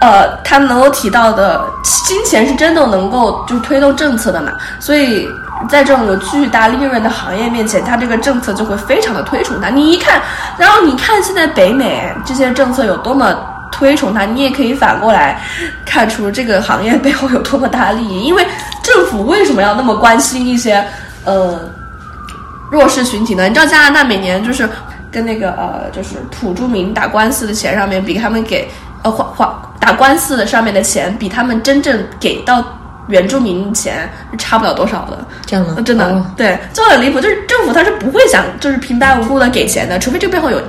[0.00, 1.64] 呃，他能够提到的
[2.06, 5.26] 金钱是真的能够就是推动政策的嘛，所以
[5.68, 9.68] 在这种有巨大利润的行业面前，他这个政策就会非常的推崇它。
[9.68, 10.20] 你一看，
[10.56, 13.36] 然后你看现在北美这些政策有多么
[13.72, 15.40] 推崇它，你也可以反过来
[15.84, 18.22] 看出这个行业背后有多么大的利益。
[18.22, 18.46] 因为
[18.82, 20.84] 政府为什么要那么关心一些
[21.24, 21.58] 呃
[22.70, 23.48] 弱势群体呢？
[23.48, 24.68] 你知道加拿大每年就是
[25.10, 28.70] 跟那个呃就是土著民打官司的钱上面比他们给
[29.02, 32.64] 呃花花打官司的上面的钱比他们真正给到
[33.08, 35.26] 原住民钱是差不了多少的。
[35.46, 35.76] 这样吗？
[35.84, 37.20] 真的，哦对，就很离谱。
[37.20, 40.60] 就是政府他是不会想就是平白无故的给钱的，除非这个背后有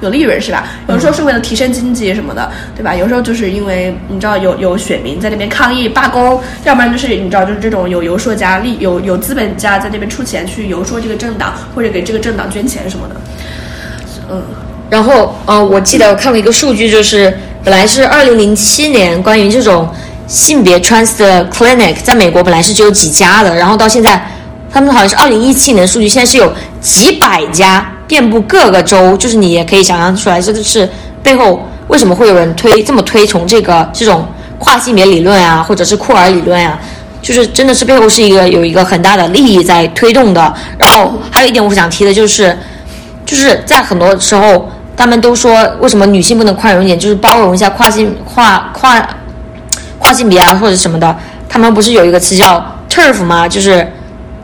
[0.00, 0.66] 有利润，是吧？
[0.88, 2.94] 有时候是为了提升经济什么的，对吧？
[2.94, 13.14] 有时候就是因为你知道有有选民在那边抗议罢工，要不然就是你知道就是这种有游说家利有有资本家在那边出钱去游说这个政党，或者给这个政党捐钱什么的。
[14.30, 14.42] 嗯，
[14.90, 19.88] 然后，呃，我记得我看过一个数据，就是本来是二零零七年关于这种
[20.26, 24.26] 性别 trans 的 clinic 在美国本来是只有几家的，然后到现在，
[24.72, 30.88] 他们好像是二零一七年数据，现在是有几百家，遍布各个州，就是你也可以想象出来，这就是
[31.22, 34.26] 背后为什么会有人推这么推崇这个这种
[34.58, 36.78] 跨性别理论啊，或者是酷儿理论啊。
[37.20, 42.54] 就是真的是背后是一个有一个很大的利益在推动的，然后还有一点我想提的就是，
[43.24, 49.08] 就是在很多时候，他们都说为什么女性不能宽容一点，就是包容一下跨性跨跨
[50.04, 51.16] 跨性别啊或者什么的。
[51.48, 53.48] 他们不是有一个词叫 TERF 吗？
[53.48, 53.90] 就是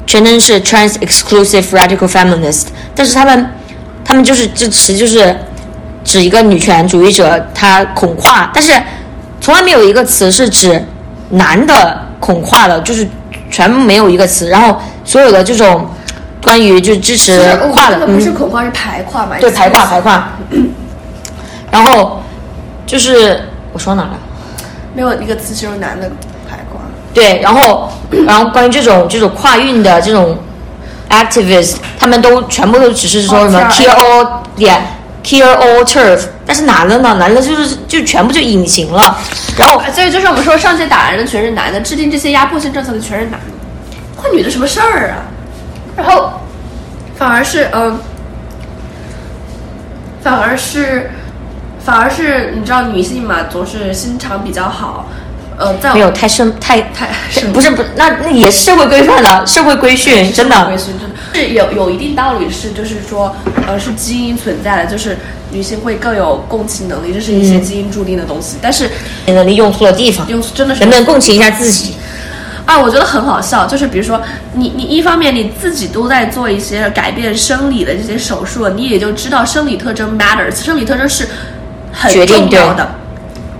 [0.06, 3.50] 全称是 Trans Exclusive Radical Feminist，但是他们
[4.02, 5.36] 他们就是这词就是
[6.02, 8.72] 指一个女权主义者他恐跨，但是
[9.38, 10.82] 从来没有一个词是指
[11.30, 13.06] 男的恐跨的，就是
[13.50, 14.48] 全部没有一个词。
[14.48, 15.86] 然后所有的这种
[16.42, 17.38] 关于就支持
[17.70, 19.36] 跨的，这个不是恐跨，是排跨嘛？
[19.38, 20.30] 对，排跨排跨。
[21.70, 22.22] 然后
[22.86, 23.42] 就是
[23.74, 24.18] 我说哪了？
[24.94, 26.10] 没有一个词形容男的
[26.48, 26.80] 排跨。
[27.12, 27.90] 对，然后
[28.26, 30.38] 然后关于这种这种跨运的这种
[31.08, 34.80] activist，他们都全部都只是说什么哦 kill all 点
[35.24, 37.14] kill all turf，但是男的呢？
[37.14, 39.18] 男的就是就全部就隐形了。
[39.56, 43.46] 然后所以就是我们说上街打人的全是男的，制定这些压迫性政策的全是男的，
[44.16, 45.16] 关女的什么事儿啊？
[45.96, 46.30] 然后
[47.16, 47.98] 反而是嗯，
[50.22, 51.10] 反而是
[51.84, 55.08] 反而是你知道女性嘛，总是心肠比较好，
[55.56, 57.52] 呃，没有太深太太深。
[57.52, 60.66] 不是不是，那那也是社会规范的社会规训，真的。
[60.66, 61.16] 规训真的。
[61.32, 63.34] 是有有一定道理，是就是说，
[63.66, 65.16] 呃，是基因存在的，就是
[65.52, 68.56] 女性会更有共情能力，这是一些基因注定的东西。
[68.60, 68.90] 但是
[69.26, 71.94] 能力用错了地方，用真的是能不能共情一下自己？
[72.66, 74.20] 啊，我觉得很好笑，就是比如说
[74.54, 81.28] 你你一方面你自己都在做一些改变生理的这些手术，你也就知道生理特征 matters，生理特征是
[81.92, 82.88] 很重要的。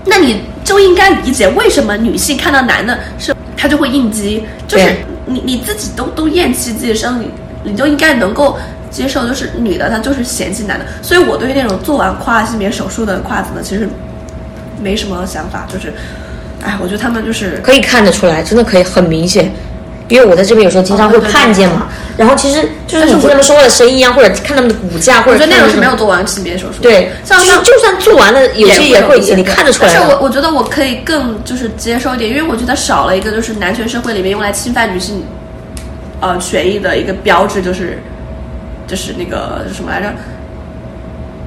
[0.06, 7.30] 那你就应该理解为什么女性看到男的是她就会应激，就是你你自己都都厌弃自己生理，
[7.62, 8.58] 你就应该能够
[8.90, 10.86] 接受，就是女的她就是嫌弃男的。
[11.02, 13.88] 所以我对于那种做完跨性别手术的跨子呢，其实
[14.82, 15.92] 没什么想法，就是，
[16.62, 19.52] 哎，我觉得他们就是可以看得出来，真的可以很明显。
[20.10, 21.86] 因为我在这边有时候经常会看见嘛，
[22.18, 26.82] 然后其实就是你但是我听他们说话的声音啊，或者看他们的骨架，或者我觉得那种是没有做完性别手术。
[26.82, 29.94] 对，像像就算做完了，有些也会有你看得出来。
[29.94, 35.24] 但是我我觉得我可以更就是接受一点，因为我觉得少了一个就是男权社会里面用来侵犯女性
[36.20, 38.02] 呃权益的一个标志，就是
[38.88, 40.12] 就是那个什么来着，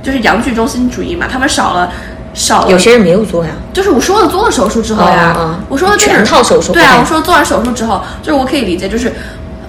[0.01, 1.91] 就是阳具中心主义嘛，他们少了。
[2.33, 2.71] 少了。
[2.71, 9.13] 有些人没有做呀，就是我说的做了手术之后呀，我说的全套手术对啊，我说做完手术之后，就是我可以理解，就是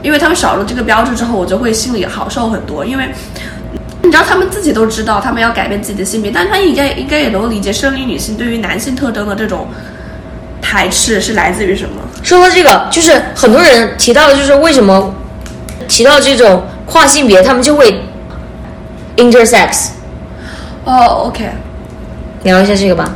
[0.03, 3.09] 因为他们少了这个标志之后，我就会心里好受很多，因为
[4.03, 9.67] 你知道他们自己都知道他们要改变自己的性别，但他应该应该也能够理解生理女性对于男性特征的这种
[10.61, 11.97] 排斥是来自于什么。
[12.23, 15.15] 说到这个，就是很多人提到的，就是为什么
[15.89, 18.03] 提到这种跨性别，他们就会
[19.17, 19.89] intersex，
[20.85, 21.51] 哦，OK，
[22.45, 23.13] 聊一下这个吧。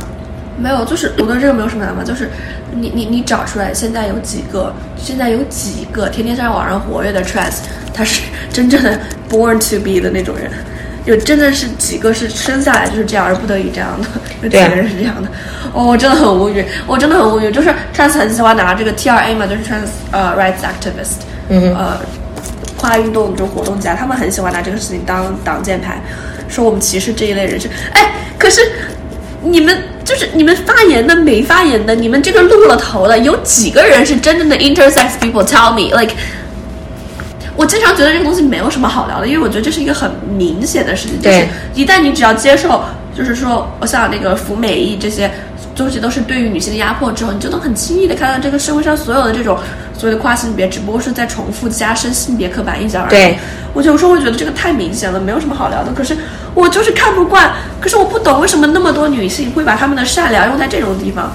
[0.57, 2.29] 没有，就是我对这个没有什么想法，就是
[2.73, 7.59] 你你你找出来，现在有几个，现在有几个天天在网上活跃的 trans，
[7.93, 10.51] 他是真正的 born to be 的那种人，
[11.05, 14.07] 有真的是几个是生下来就是这样而不得已这样的，
[14.41, 15.29] 有几个人是这样的，
[15.71, 21.97] 哦，我真的很无语，我真的很无语，就是 trans 很喜欢拿这个 TRA 嘛，就是 trans 呃 rights activist，嗯呃
[22.75, 26.01] 跨运动就活动家，他们很喜欢拿这个事情当挡箭牌，
[26.49, 27.69] 说我们歧视这一类人士。
[27.93, 28.61] 哎，可是
[29.41, 36.15] 你们就是你们发言的没发言的，你们这个露了头了，有几个人是真正的 intersex people？Tell me，like。
[37.55, 42.81] 我经常觉得这个东西没有什么好聊的，因为我觉得这是一个很明显的事情，就是一旦你只要接受，
[43.13, 45.29] 就是说，我像那个服美役这些
[45.75, 49.57] 东西都是对于女性的压迫之后，你就能很轻易的看到这个社会上所有的这种
[49.99, 53.09] 所谓的跨性别，只不过是在重复加深性别刻板印象而已。
[53.09, 53.37] 对，
[53.73, 55.91] 我有时候会觉得这个太明显了，没有什么好聊的。
[55.91, 56.17] 可是
[56.53, 61.29] 我就是看不惯，可是我不懂为什么那么多女性会把她们的善良用在这种地方。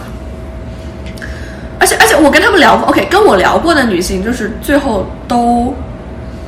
[1.78, 5.74] 而且而且我跟他们聊过，OK，跟我聊过的女性，就是最后都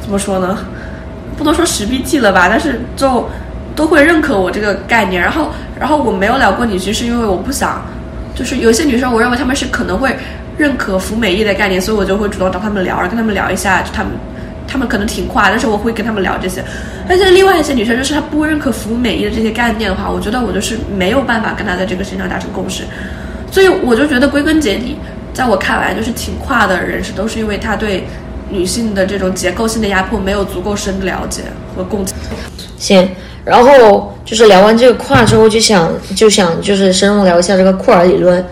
[0.01, 0.59] 怎么说呢？
[1.37, 3.29] 不能说实 BT 了吧，但是就
[3.75, 5.21] 都会认可我这个概念。
[5.21, 7.83] 然后然后我没有聊过女性，是因为我不想，
[8.35, 10.17] 就是有些女生，我认为她们是可能会
[10.57, 14.13] 认可服美役的概念，所以我就会主动找他们聊，跟他们聊一下，就他们
[14.67, 16.65] 他们可能挺跨，但是我会跟他们聊这些。
[17.09, 22.83] 但是另外一些女生就是她不认可服美役的这些概念的话，我觉得我就是没有办法跟她在这个事情上达成共识。
[23.51, 24.97] 所以我就觉得归根结底，
[25.33, 28.05] 在我看来，就是挺跨的人士都是因为他对
[28.51, 31.43] 女性的这种结构性的压迫没有足够深的了解
[31.75, 32.17] 和共情。
[32.77, 33.09] 行，
[33.45, 38.45] 然后就是聊完这个跨之后，就想就想就是深入聊一下这个库尔理论。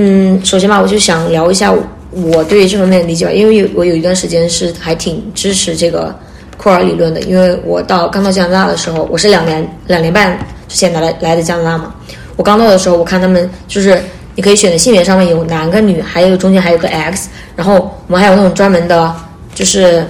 [0.00, 1.74] 嗯，首先吧，我就想聊一下
[2.12, 6.14] 我对这方面的理解吧，因为有我有一段时间是还挺支持这个
[6.56, 10.38] 库尔理论的，因为我到刚到加拿大的时候，我是两年两年半
[10.68, 11.92] 之前来来的加拿大嘛。
[12.36, 14.00] 我刚到的时候，我看他们就是
[14.36, 17.74] 你可以选的性别上面有男跟女，还有中间还有个 X，然后
[18.06, 19.12] 我们还有那种专门的，
[19.52, 20.06] 就是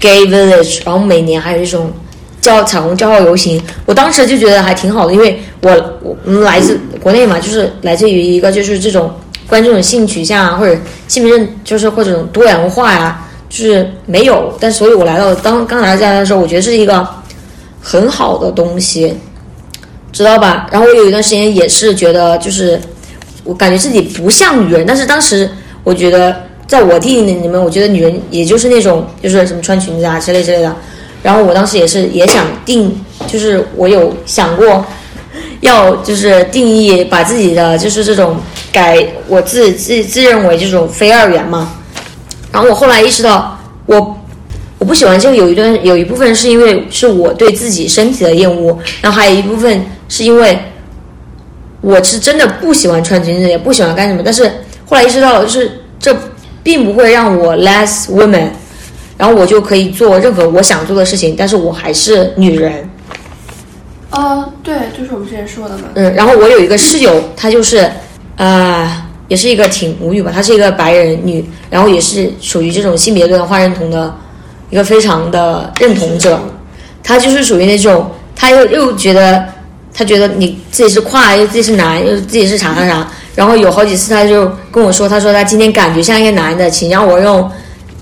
[0.00, 1.92] Gay Village，然后每年还有一种
[2.40, 3.62] 叫彩虹骄傲游行。
[3.86, 5.70] 我当时就觉得还挺好的，因为我
[6.02, 9.10] 我们来自国内嘛，就是来自于一个就是这种
[9.46, 10.76] 关注这种性取向啊，或者
[11.06, 14.52] 性别认就是或者多元化呀、就是没有。
[14.60, 17.06] 但所以我来到当刚来到加拿大的时候，我觉得是一个
[17.80, 19.14] 很好的东西。
[20.10, 20.66] 知道吧？
[20.72, 22.80] 然后我有一段时间也是觉得，就是
[23.44, 25.48] 我感觉自己不像女人，但是当时
[25.84, 26.34] 我觉得，
[26.66, 30.74] 在我弟弟里面，我觉得女人也就是那种，就是什么穿裙子啊之类之类的。
[31.22, 34.84] 然后我当时也是也想定，就是我有想过，
[35.60, 38.36] 要就是定义把自己的就是这种
[38.72, 41.72] 改我自自自认为这种非二元嘛。
[42.52, 44.18] 然后我后来意识到，我
[44.78, 49.84] 我不喜欢这个，有一段有一部分是因为是我对自己身体的厌恶，然后还有一部分。
[50.10, 50.58] 是因为
[51.82, 54.22] 我是真的不喜欢穿裙子，也不喜欢干什么。
[54.24, 54.50] 但是
[54.86, 56.16] 后来意识到，就是这
[56.62, 58.48] 并不会让我 less woman，
[59.18, 61.34] 然后我就可以做任何我想做的事情。
[61.36, 62.88] 但是我还是女人。
[64.10, 65.84] 呃，对，就是我们之前说的嘛。
[65.94, 67.90] 嗯，然后我有一个室友，她就是
[68.36, 68.90] 呃，
[69.28, 70.30] 也是一个挺无语吧。
[70.34, 74.14] 她是一个白人女，然后也是属于这种性别多元化认同的
[74.70, 76.40] 一个非常的认同者。
[77.02, 79.44] 她就是属于那种，她又又觉得。
[79.90, 83.04] 她觉得你自己是跨，又自己是男，又自己是啥啥啥，
[83.34, 87.50] 然后有好几次她就跟我说，她说她今天感觉像一个男的，请让我用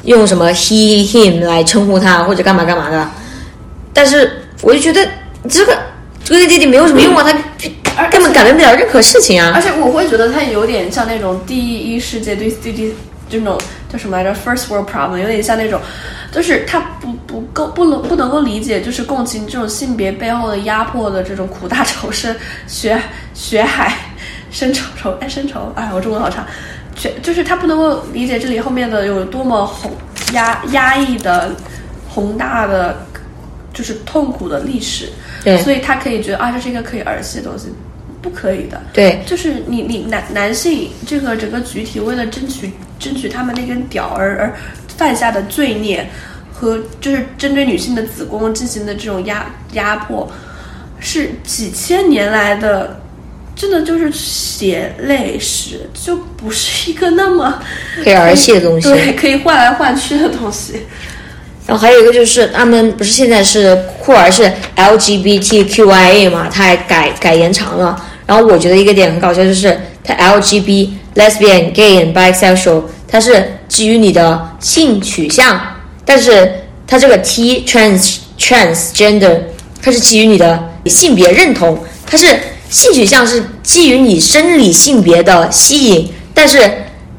[0.02, 3.08] 用什么 he him 来称呼他，或者干嘛干嘛的。
[3.94, 4.30] 但是
[4.60, 5.08] 我就觉得
[5.48, 5.74] 这个
[6.28, 7.24] 哥哥弟弟没有什么用啊，
[7.96, 9.52] 他根本改变不了任何事情啊。
[9.54, 12.94] 而且我会觉得他有点像那种第一世界对第第
[13.28, 13.58] 这种
[13.90, 15.80] 叫什么来着，first world problem，有点像那种。
[16.32, 23.00] 就是他不不够不能不能够理解，就是共情这种性别背后的压迫的这种苦大仇深，血
[23.32, 23.96] 血海
[24.50, 26.44] 深仇仇哎深仇哎我中文好差，
[26.94, 29.92] 全就是他不能够理解这里后面的有多么宏
[30.32, 31.54] 压压抑的
[32.08, 33.06] 宏大的
[33.76, 35.08] 就是痛苦的历史，
[35.44, 37.68] 对，所以他可以觉得啊这是一个可以儿戏的东西，
[38.20, 44.52] 不可以的，对，就是你你男男性这个整个集体为了争取争取他们那根屌而而。
[44.96, 46.08] 犯下的罪孽
[46.50, 50.26] 和就是针对女性的子宫进行的这种压压迫，
[50.98, 52.98] 是几千年来的，
[53.54, 57.62] 真的就是血泪史，就不是一个那么
[58.02, 60.80] 可以儿戏的东西，对，可以换来换去的东西。
[61.66, 68.00] 然后还有一个就是，他们不是现在是库尔是 LGBTQIA 嘛，他还改改延长了。
[68.24, 72.82] 然后我觉得一个点很搞笑，就是他 LGB lesbian gay and bisexual。
[73.08, 75.60] 它是基于你的性取向，
[76.04, 76.52] 但是
[76.88, 79.38] 它这个 T trans transgender，
[79.80, 81.78] 它是基于你的性别认同。
[82.04, 82.26] 它是
[82.68, 86.58] 性取向是基于你生理性别的吸引，但是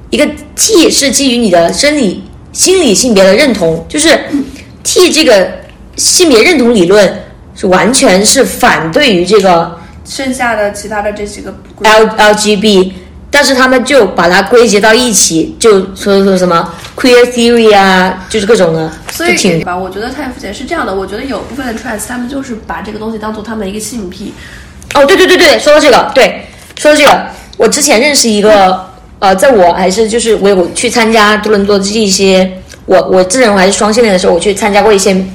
[0.09, 0.27] 一个
[0.57, 2.23] T 是基于你的生理
[2.57, 3.85] 心理性别的认同。
[3.87, 4.19] 就是
[4.83, 5.47] T 这个
[5.95, 7.23] 性别认同理论
[7.55, 12.93] 是完全是反对于这个剩下的其他的这几个 L L G B。
[13.29, 20.95] 但是他们就把它归结到一起，就说说什么 queer theory 啊，就是各种的，所以吧，我觉得太肤浅是这样的。
[20.95, 24.33] 我觉得有部分的 trans 他们就是把这个东西当做他们的一个性癖。
[24.95, 26.47] 哦，对对对对，说到这个，对，
[26.77, 27.27] 说到这个，
[27.57, 28.86] 我之前认识一个，
[29.19, 35.25] 呃，在我还是就是我有去参加多伦多这一些，我我自认为还是双性恋的时候，我去参加过一些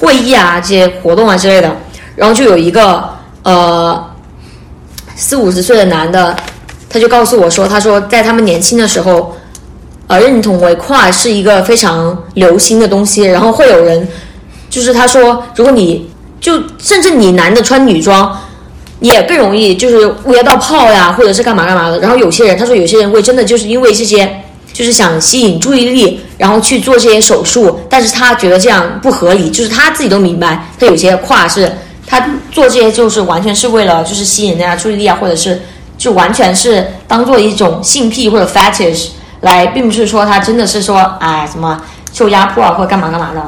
[0.00, 1.76] 会议啊，这些活动啊之类的，
[2.16, 3.08] 然后就有一个
[3.42, 4.04] 呃
[5.16, 6.36] 四五十岁的男的。
[6.94, 9.34] 他就告诉我说：“他说在他们年轻的时候，
[10.08, 13.22] 呃，认同为跨是一个非常流行的东西。
[13.22, 14.06] 然后会有人，
[14.68, 18.38] 就是他说，如果你就甚至你男的穿女装，
[19.02, 21.98] 也更容易就是约到炮呀，或者是干嘛干嘛的。
[21.98, 24.42] 然后有些人，他说有些人会真的就是因为这些，
[24.72, 27.78] 就是想吸引注意力，然后去做这些手术。
[27.90, 31.70] 但是他觉得这样不合理，就是他自己都明白，他有些跨是
[32.06, 32.18] 他
[32.50, 35.60] 做这些就是完全是为了就是吸引大家注意力啊，或者是。”
[35.98, 39.10] 就完全是当做一种性癖或者 fetish
[39.42, 41.80] 来，并不是说他真的是说哎什么
[42.12, 43.40] 受压迫啊或者干嘛干嘛的。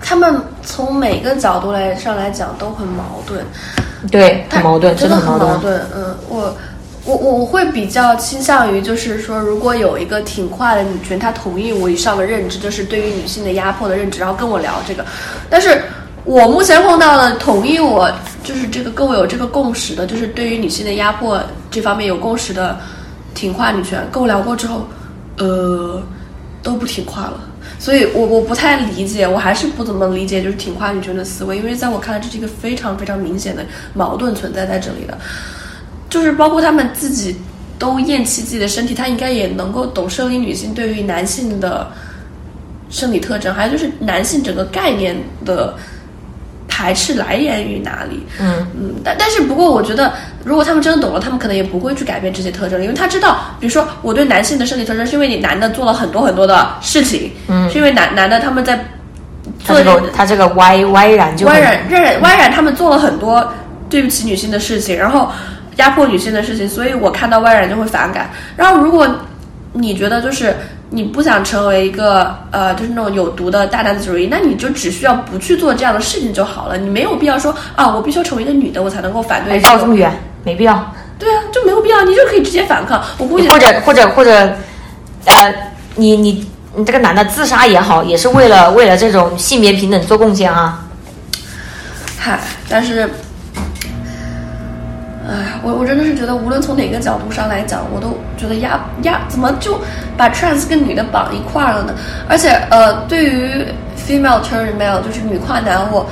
[0.00, 3.46] 他们从每个角度来上来讲都很矛盾，
[4.10, 5.80] 对，很矛盾，真的很矛盾。
[5.94, 6.56] 嗯，我
[7.04, 15.04] 我我会比较倾向于，就是说，如果有一个挺跨的女权，她同意我以上的认知，就是对于女性的压迫的认知，然后跟我聊这个。
[15.50, 15.82] 但是
[16.24, 18.10] 我目前碰到的同意我
[18.42, 21.40] 就是这个跟我有这个共识的，就是对于女性的压迫
[21.70, 22.78] 这方面有共识的
[23.34, 24.86] 挺跨女权，跟我聊过之后，
[25.38, 26.02] 呃，
[26.62, 27.40] 都不挺跨了。
[27.78, 35.18] 所以，我我不太理解，我还是不怎么理解，就是挺跨女权的思维，因为在我看来，这是一个非常非常明显的矛盾存在在这里的，
[36.08, 37.36] 就是包括他们自己
[37.78, 41.90] 都厌弃自己的身体，他应该也能够懂生理女性对于男性的
[42.90, 45.74] 生理特征，还有就是男性整个概念的。
[46.76, 48.26] 排斥来源于哪里？
[48.40, 50.12] 嗯嗯，但但是不过，我觉得
[50.42, 58.76] 如果他们真的懂了，他们可能也不会去改变这些特征，因为他知道，比如说我对男性的生理特征，是因为你男的做了很多很多的事情，嗯，是因为男男的他们在
[59.60, 63.54] 做这个他这个歪歪染就 歪染染歪染他们做了很多
[63.88, 65.30] 对不起女性的事情，然后
[65.76, 68.30] 压迫女性的事情，所以我看到歪染就会反感。
[68.56, 69.08] 然后如果
[69.74, 70.56] 你觉得就是。
[70.90, 76.78] 你不想成为一个呃，就是那种有毒的大男子主义，那你就只需要不去做这样的事情就好了。
[76.78, 79.58] 你没有必要说啊，我必须要成为一个女的，我才能够反对。
[79.58, 80.12] 绕这么远，
[80.44, 80.92] 没必要。
[81.18, 83.02] 对啊，就没有必要，你就可以直接反抗。
[83.18, 84.30] 我估计或者或者或者，
[85.24, 85.54] 呃，
[85.96, 90.84] 你你你这个男的自杀也好，也是为了为了这种性别平等做贡献啊。
[92.18, 93.10] 嗨，但是。
[95.26, 99.80] 哎，我我真的是觉得，无论从哪个角度上来讲，我都觉得呀呀，怎么就
[100.18, 101.94] 把 trans 跟女的绑一块了呢？
[102.28, 103.64] 而且呃，对于
[103.96, 106.06] female turn male 就是女跨男，我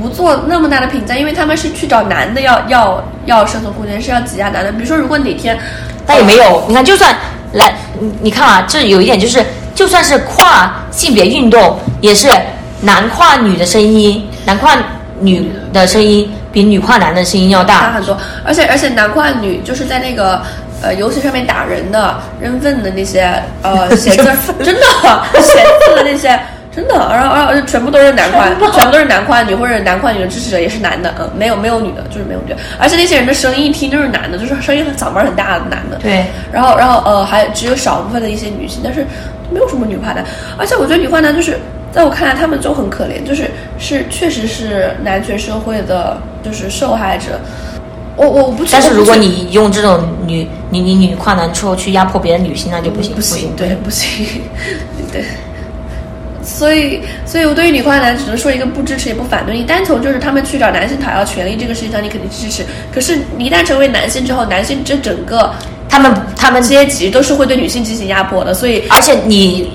[0.00, 4.70] 不做那么大的评价，因为他们是去找男的要要要生存空间，是要挤压男的。
[4.70, 5.58] 比如说，如果哪天，
[6.06, 7.12] 但也没有，你看，就算
[7.54, 9.44] 来，你你看啊，这有一点就是，
[9.74, 12.28] 就算是跨性别运动，也是
[12.82, 14.76] 男跨女的声音，男跨
[15.18, 16.30] 女的声音。
[16.54, 17.92] 比女跨男的声音要大。
[17.92, 20.40] 很多，而且而且男跨女就是在那个
[20.80, 23.30] 呃游戏上面打人的、扔粪的那些
[23.60, 24.80] 呃 写字，真的
[25.42, 26.40] 写字的那些
[26.74, 28.92] 真的，然后然后全部都是男跨，全部。
[28.92, 39.04] 都是男跨女或者男跨女的支持者也是男的，嗯，没有没有女的，就是没有女的，而且那些人的声音一听就是男的，就是声音嗓门很大的男的，对，然后然后呃还只有少部分的一些女性，但是
[39.50, 40.24] 没有什么女跨男，
[40.56, 41.58] 而且我觉得女跨男就是。
[41.94, 47.38] 在我看来，他们就很可怜，就是是确实是男权社会的，就是受害者。
[48.16, 48.64] 我我不。
[48.68, 54.26] 但是如果你用这种女你你女跨男之后去压迫别的女性，那就不行，不行，对，不行，
[55.12, 55.22] 对。
[56.42, 59.56] 所以，所以我对于女跨男只能说一个不支持也不反对。
[59.56, 62.64] 你单从就是他们去找男性讨要权利这个事情上，你肯定支持。
[62.92, 65.54] 可是你一旦成为男性之后，男性这整个
[65.88, 68.52] 他们他们阶级都是会对女性进行压迫的。
[68.52, 69.70] 所以，而且你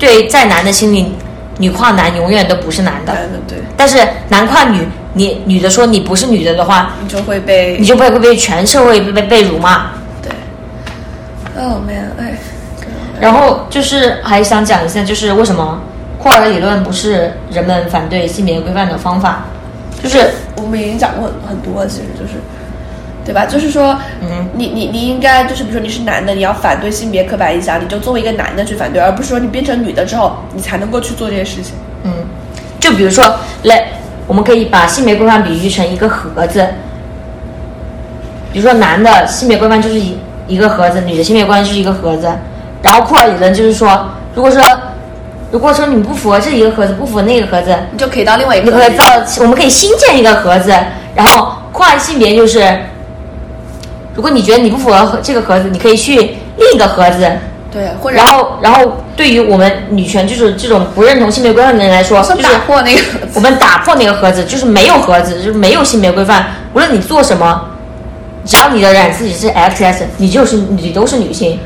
[0.00, 1.12] 对再男的心里。
[1.60, 3.14] 女跨男永远都不是男的，
[3.46, 3.58] 对。
[3.76, 3.98] 但是
[4.30, 9.92] 男跨女，你女的说你不是女的的话，你就会被，你就会会被全社会被被辱骂。
[10.22, 10.32] 对。
[11.62, 12.34] Oh man，哎。
[13.20, 15.82] 然后就是还想讲一下，就是为什么
[16.18, 19.44] 库尔的理论不是人们反对性别规范的方法？
[20.02, 22.40] 就是我们已经讲过很很多，其实就是。
[23.30, 23.46] 对吧？
[23.46, 31.74] 就是说，嗯，你你你应该就是，比如说你是男的，你要反对性别刻板印象，你就作为一个男的去反对，而不是说你变成女的之后，你才能够去做这些事情。
[32.02, 32.12] 嗯，
[32.80, 33.24] 就比如说，
[33.62, 33.86] 来，
[34.26, 36.66] 我们可以把性别规范比喻成一个盒子。
[38.52, 40.18] 比如说，男的性别规范就是一
[40.48, 42.28] 一个盒子，女的性别规范就是一个盒子。
[42.82, 44.60] 然后库尔理论就是说，如果说
[45.52, 49.04] 如果说你不符合这一个盒子，不符合那个盒子，你就可以到另外一个，你可以造，
[49.38, 50.74] 我们可以新建一个盒子，
[51.14, 52.76] 然后跨性别就是。
[54.14, 57.30] 如果你觉得你不符合这个盒子，你可以去另一个盒子。
[57.72, 63.02] 对，或者然后然后对于我们女权就是这种不认同性别规范的人来说，就是打破那个，
[63.32, 66.46] 我们打破那个盒子，就是没有盒子，就是没有性别规范。
[66.74, 67.64] 无论你做什么，
[68.44, 71.60] 只要你的染自己是 XS，你就是你都是女性。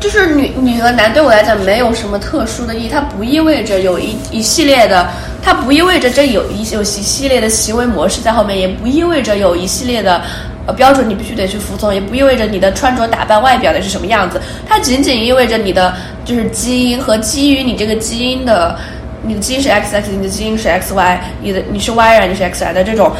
[0.00, 5.08] 就是女女和男对我来讲没有什么特殊的意义，它不意味着有一一系列的，
[5.40, 10.20] 它不意味着这有一有一系列的行为模式在后面，也不意味着有一系列的。
[10.68, 14.38] 呃，标准你必须得去服从，也不意味着你的穿着打扮、外表的是什么样子。
[14.68, 15.96] 它仅仅意味着你的
[16.26, 18.78] 就是基因和基于你这个基因的，
[19.22, 23.10] 你的基因是 X X，你的基因是 X Y，你的你是 Y 染，你是 X 染的这种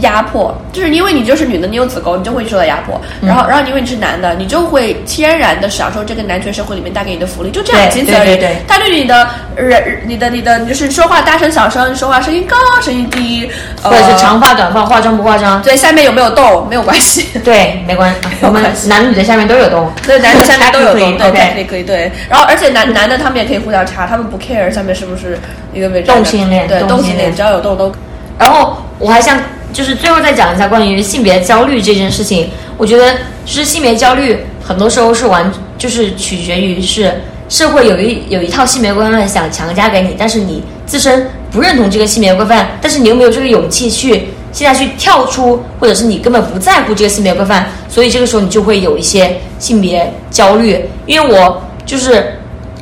[0.00, 3.00] 压迫，就是因为你就是女的，你有子宫，你就会受到压迫。
[3.20, 8.26] 然后，然后因为你是男的，你就会天然的享受这个男权社会里面带给你的福利，就这样，对仅此而已。
[8.26, 13.50] 对对对他对你的人、你的、你的，就是说话大声小声，说话声音高声音低，
[13.82, 17.26] 或者是呃长发短发，化妆不化妆，对下面有没有痘没有关系。
[17.44, 22.10] 对，没关系，我们男女的下面都有洞，对，男的下面都有洞，对，可以可以对。
[22.28, 25.38] 然后而且男男的他们也可以互相查，他们不 care 下面是不是
[25.72, 27.92] 一个伪装的动性恋对，动性恋只要有洞都。
[28.38, 29.38] 然后我还想
[29.72, 33.12] 就是最后再讲一下关于性别焦虑这件事情，我觉得
[33.44, 50.84] 就是性别焦虑很多时候是完就是取决于是社会有一有一套性别规范想强加给你，但是你自身不认同这个性别规范，但是你又没有这个勇气去现在去跳出，或者是你根本不在乎这个性别规范，所以这个时候你就会有一些性别焦虑。
[51.06, 52.38] 因为我就是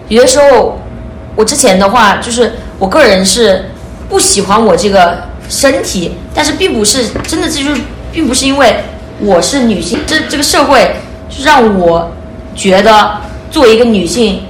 [0.09, 0.79] 有的时候
[1.37, 3.71] 我之前的话，就是我个人是
[4.09, 7.81] 不喜欢我这个身体，但是并不是真的，这就是
[8.13, 8.77] 并不是因为
[9.21, 10.97] 我是女性，这这个社会
[11.31, 12.13] 是让我
[12.55, 13.21] 觉得
[13.51, 14.43] 作为一个女性，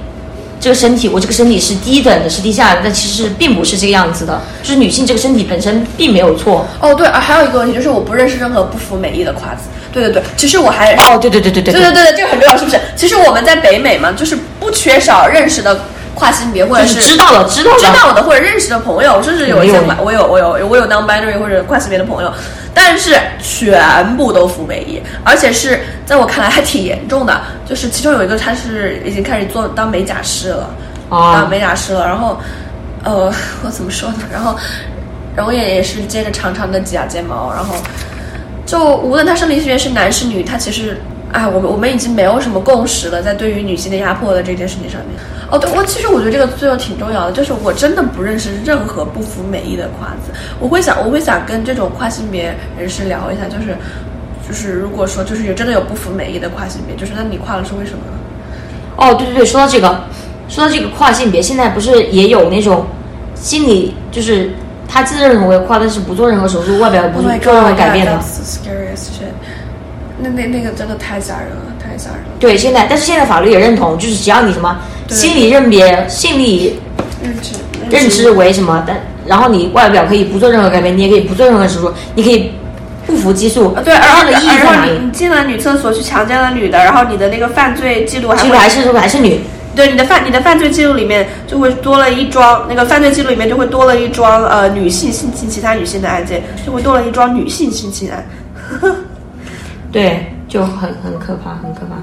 [0.59, 6.67] 这个身体我这个身体是低等的，是低下的，但其实并不是这个样子的，就是女性这个身体本身并没有错。
[6.79, 9.63] 哦，对，啊，还有一个问题就是我不认识任何不服美意的夸子。
[9.91, 12.79] 对对对，其实我还哦，对对对对对对对对对，这个很重要，是不是？
[12.95, 15.85] 其实我们在北美嘛，就是不缺少认识的
[16.19, 22.31] 跨性别或者就是知道了知道了知道的或者认识的朋友，甚至有一些我有我有我有 non-binary 或者跨性别的朋友，
[22.73, 27.41] 但是全部都服美役，而且是在我看来还挺严重的。
[27.65, 30.69] 就是其中有一个他是已经开始做当美甲师了，
[31.09, 32.37] 啊当美甲师了，然后
[33.03, 34.17] 呃， 我怎么说呢？
[34.31, 34.55] 然后
[35.35, 37.75] 然后也也是接着长长的假睫毛，然后。
[38.65, 41.01] 就无论他生理性别是男是女，他其实，
[41.31, 45.09] 哎，我们我们已经没有什么共识了，在对于女性的压迫的这件事情上面。
[45.51, 50.31] 哦，对，我其实我觉得这个最后挺重要的，就是我真的不认识任何不服美意的夸子。
[50.59, 53.75] 我会想，我会想跟这种跨性别人士聊一下，就是，
[54.47, 58.17] 就是如果说就是有真的有不服美意的跨性别，就是那你跨了是为什么呢？
[58.97, 60.03] 哦，对对对，说到这个，
[60.47, 62.85] 说到这个跨性别，现在不是也有那种
[63.35, 64.51] 心理，就是
[64.87, 68.19] 他自认为跨，但是不做任何手术，外表也不 Oh 做任何改变的。
[70.21, 72.31] 那那那个真的太吓人了，太吓人了。
[72.39, 76.79] 对，现在但是现在法律也认同，就是只要你什么心理认别、心理
[77.21, 77.53] 认知
[77.89, 82.51] 认知为什么，但然后你外表可以不做任何改变，你也可以不做任何手术，你可以
[83.05, 83.75] 不服激素。
[83.83, 84.91] 对，然后它的意义在然后哪里？
[84.91, 89.39] 你你进了女厕所去强奸了女的，然后你的那个犯罪记录还会记录还是还是女，
[89.75, 98.25] 对你的犯你的犯罪记录里面就会多了一桩，那个犯罪记录里面就会多了一桩呃女性性侵其他女性的案件，就会多了一桩女性性侵案。
[99.91, 101.95] 对，就很很可怕，很可怕。